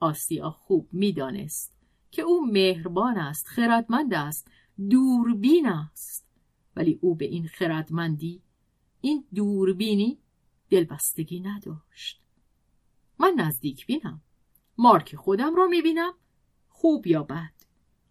[0.00, 1.78] آسیا خوب می‌دانست
[2.10, 4.50] که او مهربان است خردمند است
[4.90, 6.26] دوربین است.
[6.76, 8.42] ولی او به این خردمندی
[9.00, 10.18] این دوربینی
[10.70, 12.21] دلبستگی نداشت.
[13.22, 14.20] من نزدیک بینم.
[14.78, 16.12] مارک خودم را می‌بینم.
[16.68, 17.52] خوب یا بد؟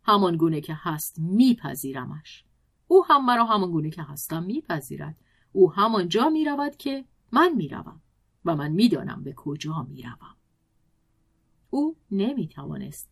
[0.04, 2.46] همان گونه که هست میپذیرمش.
[2.88, 5.18] او هم مرا همان گونه که هستم میپذیرد.
[5.52, 8.02] او همان جا می‌رود که من می‌روم
[8.46, 10.36] و من می‌دانم به کجا می‌روم.
[11.70, 13.10] او نمی‌توانست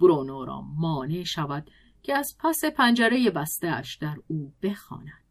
[0.00, 1.70] برونو را مانع شود
[2.02, 5.24] که از پس پنجره بستهاش در او بخواند.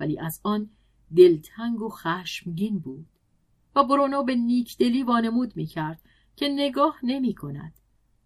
[0.00, 0.70] ولی از آن
[1.16, 3.06] دلتنگ و خشمگین بود.
[3.76, 6.00] و برونو به نیکدلی وانمود می‌کرد
[6.36, 7.74] که نگاه نمی کند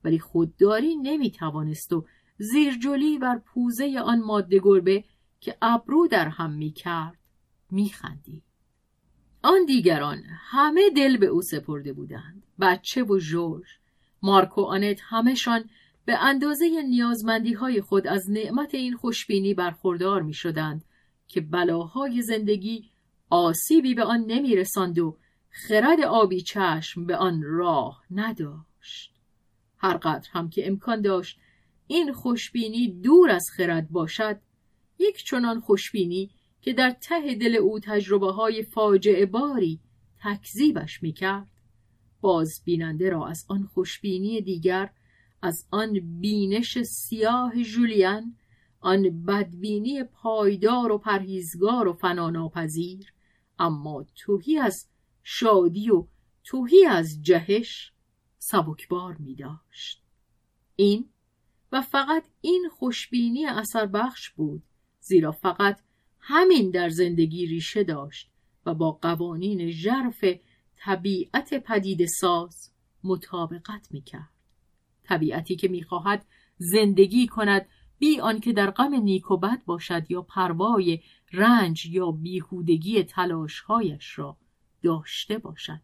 [0.04, 2.06] ولی خودداری نمی توانست و
[2.38, 5.04] زیرجلی بر پوزه آن ماده گربه
[5.40, 7.18] که ابرو در هم می کرد
[7.70, 8.42] می خندید.
[9.42, 13.66] آن دیگران همه دل به او سپرده بودند بچه و جورج
[14.22, 15.64] مارک و آنت همهشان
[16.04, 20.84] به اندازه نیازمندی های خود از نعمت این خوشبینی برخوردار می شدند
[21.26, 22.90] که بلاهای زندگی
[23.30, 25.16] آسیبی به آن نمی رساند و
[25.58, 29.14] خرد آبی چشم به آن راه نداشت.
[29.78, 31.38] هرقدر هم که امکان داشت
[31.86, 34.40] این خوشبینی دور از خرد باشد
[34.98, 36.30] یک چنان خوشبینی
[36.60, 39.80] که در ته دل او تجربه های فاجعه باری
[40.20, 41.48] تکذیبش می‌کرد.
[42.20, 44.90] باز بیننده را از آن خوشبینی دیگر
[45.42, 48.36] از آن بینش سیاه جولیان
[48.80, 53.12] آن بدبینی پایدار و پرهیزگار و فناناپذیر
[53.58, 54.88] اما توهی از
[55.30, 56.06] شادی و
[56.44, 57.92] توهی از جهش
[58.38, 60.02] سبکبار می داشت.
[60.76, 61.08] این
[61.72, 64.62] و فقط این خوشبینی اثر بخش بود
[65.00, 65.80] زیرا فقط
[66.20, 68.30] همین در زندگی ریشه داشت
[68.66, 70.24] و با قوانین ژرف
[70.76, 72.70] طبیعت پدید ساز
[73.04, 74.32] مطابقت می‌کرد
[75.02, 76.26] طبیعتی که می‌خواهد
[76.58, 77.68] زندگی کند
[77.98, 81.02] بی آنکه در غم نیک و بد باشد یا پروای
[81.32, 84.36] رنج یا بیهودگی تلاشهایش را
[84.82, 85.80] داشته باشد.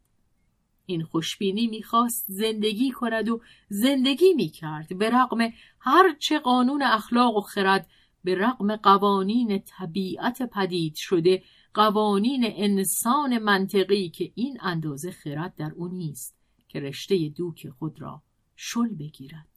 [0.87, 5.39] این خوشبینی می‌خواست زندگی کند و زندگی می‌کرد به رغم
[5.79, 7.89] هرچه قانون اخلاق و خرد
[8.25, 11.43] به رغم قوانین طبیعت پدید شده
[11.75, 16.37] قوانین انسان منطقی که این اندازه خرد در او نیست
[16.69, 18.23] که رشته دوک خود را
[18.57, 19.49] شل بگیرد.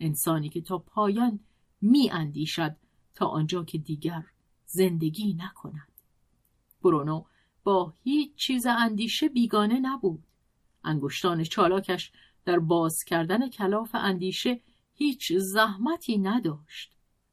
[0.00, 1.40] انسانی که تا پایان
[1.80, 2.76] می اندیشد
[3.14, 4.24] تا آنجا که دیگر
[4.66, 5.92] زندگی نکند.
[6.82, 7.24] برونو
[7.68, 10.24] با هیچ چیز اندیشه بیگانه نبود.
[10.84, 12.12] انگشتان چالاکش
[12.44, 14.60] در باز کردن کلاف اندیشه
[14.94, 16.92] هیچ زحمتی نداشت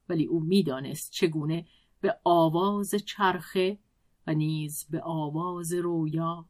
[0.09, 1.65] ولی او می‌دانست چگونه
[2.01, 3.77] به آواز چرخه
[4.27, 6.45] و نیز به آواز رویا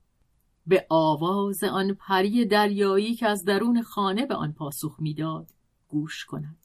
[0.68, 5.52] به آواز آن پری دریایی که از درون خانه به آن پاسخ می‌داد
[5.88, 6.57] گوش کند.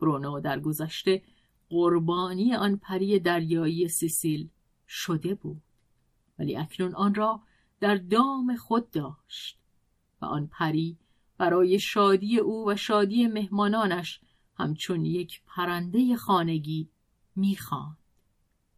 [0.00, 1.22] برونو در گذشته
[1.68, 4.48] قربانی آن پری دریایی سیسیل
[4.88, 5.62] شده بود.
[6.38, 7.42] ولی اکنون آن را
[7.80, 9.58] در دام خود داشت
[10.20, 10.98] و آن پری
[11.38, 14.20] برای شادی او و شادی مهمانانش
[14.54, 16.88] همچون یک پرنده خانگی
[17.36, 17.96] می‌خواند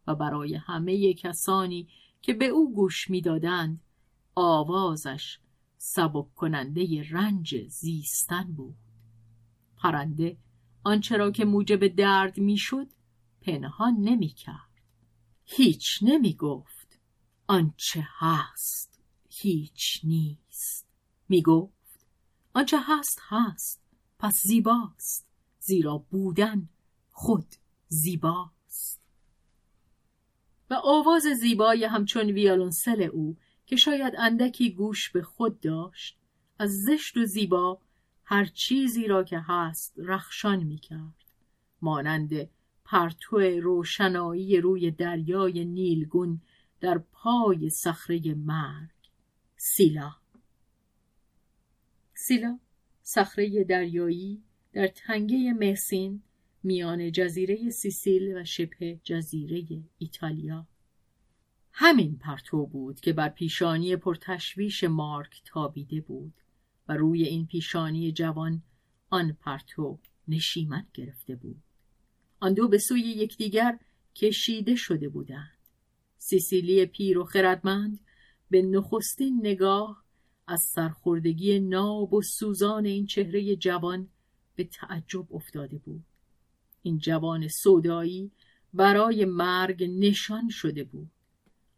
[0.07, 1.87] و برای همه کسانی
[2.21, 3.81] که به او گوش می‌دادند
[4.35, 5.39] آوازش
[5.77, 8.75] سبک کننده رنج زیستن بود.
[9.77, 10.37] پرنده
[10.83, 12.87] آنچه را که موجب درد می‌شد
[13.41, 14.81] پنهان نمی‌کرد.
[15.45, 16.74] هیچ نمی گفت
[17.47, 18.99] آنچه هست
[19.29, 20.87] هیچ نیست.
[21.29, 22.05] می گفت
[22.53, 23.81] آنچه هست هست
[24.19, 25.27] پس زیباست.
[25.59, 26.69] زیرا بودن
[27.11, 27.55] خود
[27.87, 29.01] زیباست.
[30.69, 36.17] و آواز زیبای همچون ویالونسل او که شاید اندکی گوش به خود داشت
[36.59, 37.81] از زشت و زیبا
[38.23, 41.25] هر چیزی را که هست رخشان می کرد
[41.81, 42.49] مانند
[42.85, 46.41] پرتو روشنایی روی دریای نیلگون
[46.81, 48.89] در پای صخره مرگ.
[49.57, 50.11] سیلا.
[52.13, 52.59] سیلا
[53.03, 54.43] صخره دریایی
[54.73, 56.21] در تنگه مسین
[56.63, 60.67] میان جزیره سیسیل و شبه جزیره ایتالیا.
[61.71, 66.33] همین پرتو بود که بر پیشانی پرتشویش مارک تابیده بود
[66.87, 68.63] و روی این پیشانی جوان
[69.09, 71.61] آن پرتو نشیمن گرفته بود.
[72.39, 73.79] آن دو به سوی یکدیگر
[74.15, 75.54] کشیده شده بودند.
[76.27, 77.99] سیسیلی پیر و خردمند
[78.49, 80.03] به نخستین نگاه
[80.47, 84.07] از سرخوردگی ناب و سوزان این چهره جوان
[84.55, 86.03] به تعجب افتاده بود.
[86.83, 88.31] این جوان سودایی
[88.73, 91.11] برای مرگ نشان شده بود.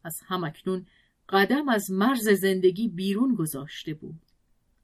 [0.04, 0.86] از همکنون
[1.30, 4.22] قدم از مرز زندگی بیرون گذاشته بود.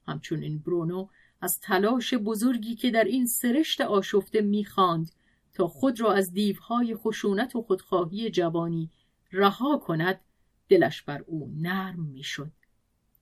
[0.07, 1.07] همچنین برونو
[1.41, 5.11] از تلاش بزرگی که در این سرشت آشفته می‌خواند
[5.53, 8.90] تا خود را از دیوهای خشونت و خودخواهی جوانی
[9.34, 10.22] رها کند
[10.69, 12.51] دلش بر او نرم می‌شد.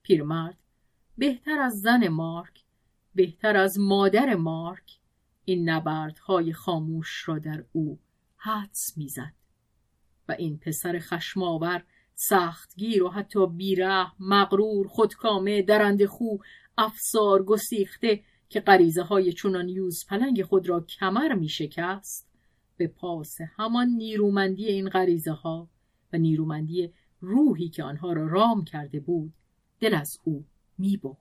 [0.03, 0.57] پیرمرد
[1.17, 2.63] بهتر از زن مارک
[3.15, 4.99] بهتر از مادر مارک
[5.45, 7.99] این نبردهای خاموش را در او
[8.35, 9.33] حدس می‌زد.
[10.27, 11.83] و این پسر خشماور
[12.13, 16.37] سختگیر و حتی بیره مغرور خودکامه درنده خو
[16.77, 22.31] افسار گسیخته که غریزه های چونان یوز پلنگ خود را کمر می شکست
[22.77, 25.69] به پاس همان نیرومندی این غریزه ها
[26.13, 29.33] و نیرومندی روحی که آنها را رام کرده بود
[29.79, 30.45] دل از او
[30.77, 31.17] می برد.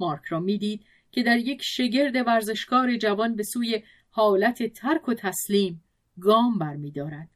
[0.00, 5.84] مارک را می‌دید که در یک شگرد ورزشکار جوان به سوی حالت ترک و تسلیم
[6.20, 7.28] گام برمیدارد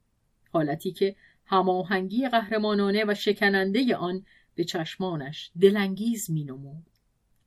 [0.52, 1.16] حالتی که
[1.46, 4.24] هماهنگی قهرمانانه و شکننده آن
[4.54, 6.86] به چشمانش دلانگیز مینمود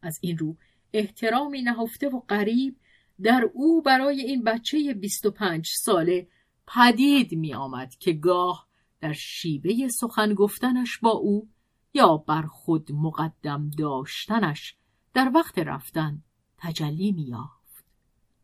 [0.01, 0.57] از این رو
[0.93, 2.75] احترامی نهفته و غریب
[3.21, 6.27] در او برای این بچه 25 ساله
[6.67, 8.67] پدید می آمد که گاه
[9.05, 11.49] در شیوه سخن گفتنش با او
[11.93, 14.75] یا بر خود مقدم داشتنش
[15.13, 16.23] در وقت رفتن
[16.57, 17.85] تجلی می یافت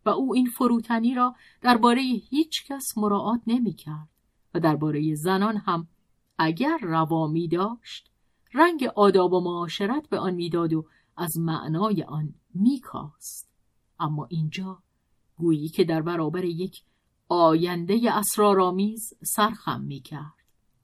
[0.06, 4.10] و او این فروتنی را درباره هیچ کس مراعات نمی کرد
[4.54, 5.88] و درباره زنان هم
[6.38, 8.12] اگر روا می داشت
[8.54, 10.86] رنگ آداب و معاشرت به آن می‌داد و
[11.18, 13.50] از معنای آن میکاست.
[14.00, 14.84] اما اینجا
[15.38, 16.84] گویی که در برابر یک
[17.30, 20.41] آینده اسرارآمیز سرخم می‌کرد.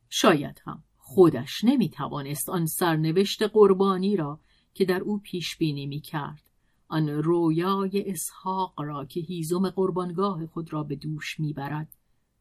[0.09, 4.39] شاید هم خودش نمی‌توانست آن سرنوشت قربانی را
[4.73, 6.49] که در او پیش بینی می‌کرد
[6.87, 11.95] آن رویای اسحاق را که هیزم قربانگاه خود را به دوش می‌برد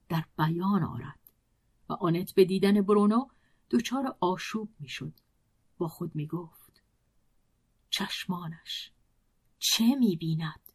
[0.08, 1.20] در بیان آرد
[1.88, 3.26] و آنت به دیدن برونو
[3.70, 5.12] دچار آشوب می‌شد.
[5.78, 6.82] با خود می‌گفت
[7.90, 8.92] چشمانش
[9.58, 10.72] چه می‌بیند؟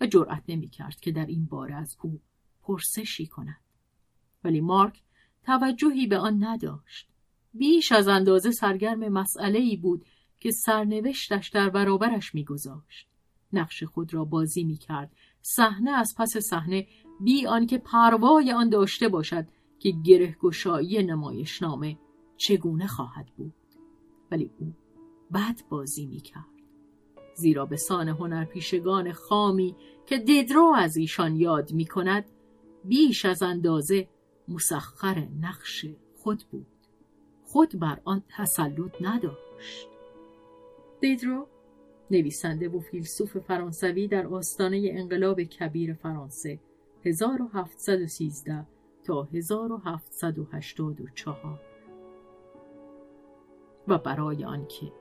[0.00, 2.20] و جرأت نمی‌کرد که در این باره از او
[2.62, 3.60] پرسشی کند.
[4.44, 5.03] ولی مارک
[5.46, 7.08] توجهی به آن نداشت.
[7.54, 10.04] بیش از اندازه سرگرم مسئله ای بود
[10.40, 13.08] که سرنوشتش در برابرش میگذاشت.
[13.52, 15.12] نقش خود را بازی می‌کرد.
[15.42, 16.86] صحنه از پس صحنه
[17.20, 19.46] بی آنکه پروای آن داشته باشد
[19.78, 21.98] که گرهگشایی نمایشنامه
[22.36, 23.54] چگونه خواهد بود.
[24.30, 24.74] ولی او
[25.34, 26.44] بد بازی می‌کرد.
[27.36, 29.76] زیرا به سان هنرپیشگان خامی
[30.06, 32.24] که دیدرو از ایشان یاد می کند
[32.84, 34.08] بیش از اندازه
[34.48, 36.66] مسخر نقش خود بود.
[37.44, 39.88] خود بر آن تسلط نداشت.
[41.00, 41.46] دیدرو
[42.10, 46.60] نویسنده و فیلسوف فرانسوی در آستانه انقلاب کبیر فرانسه
[47.04, 48.66] 1713
[49.04, 51.60] تا 1784
[53.88, 54.92] و برای آنکه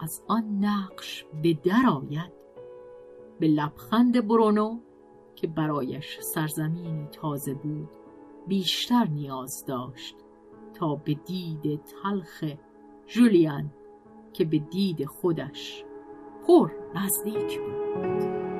[0.00, 2.32] از آن نقش به درآید
[3.40, 4.80] به لبخند برونو
[5.36, 8.01] که برایش سرزمینی تازه بود
[8.46, 10.16] بیشتر نیاز داشت
[10.74, 12.44] تا به دید تلخ
[13.06, 13.70] جولیان
[14.32, 15.84] که به دید خودش
[16.46, 18.51] پر نزدیک بود.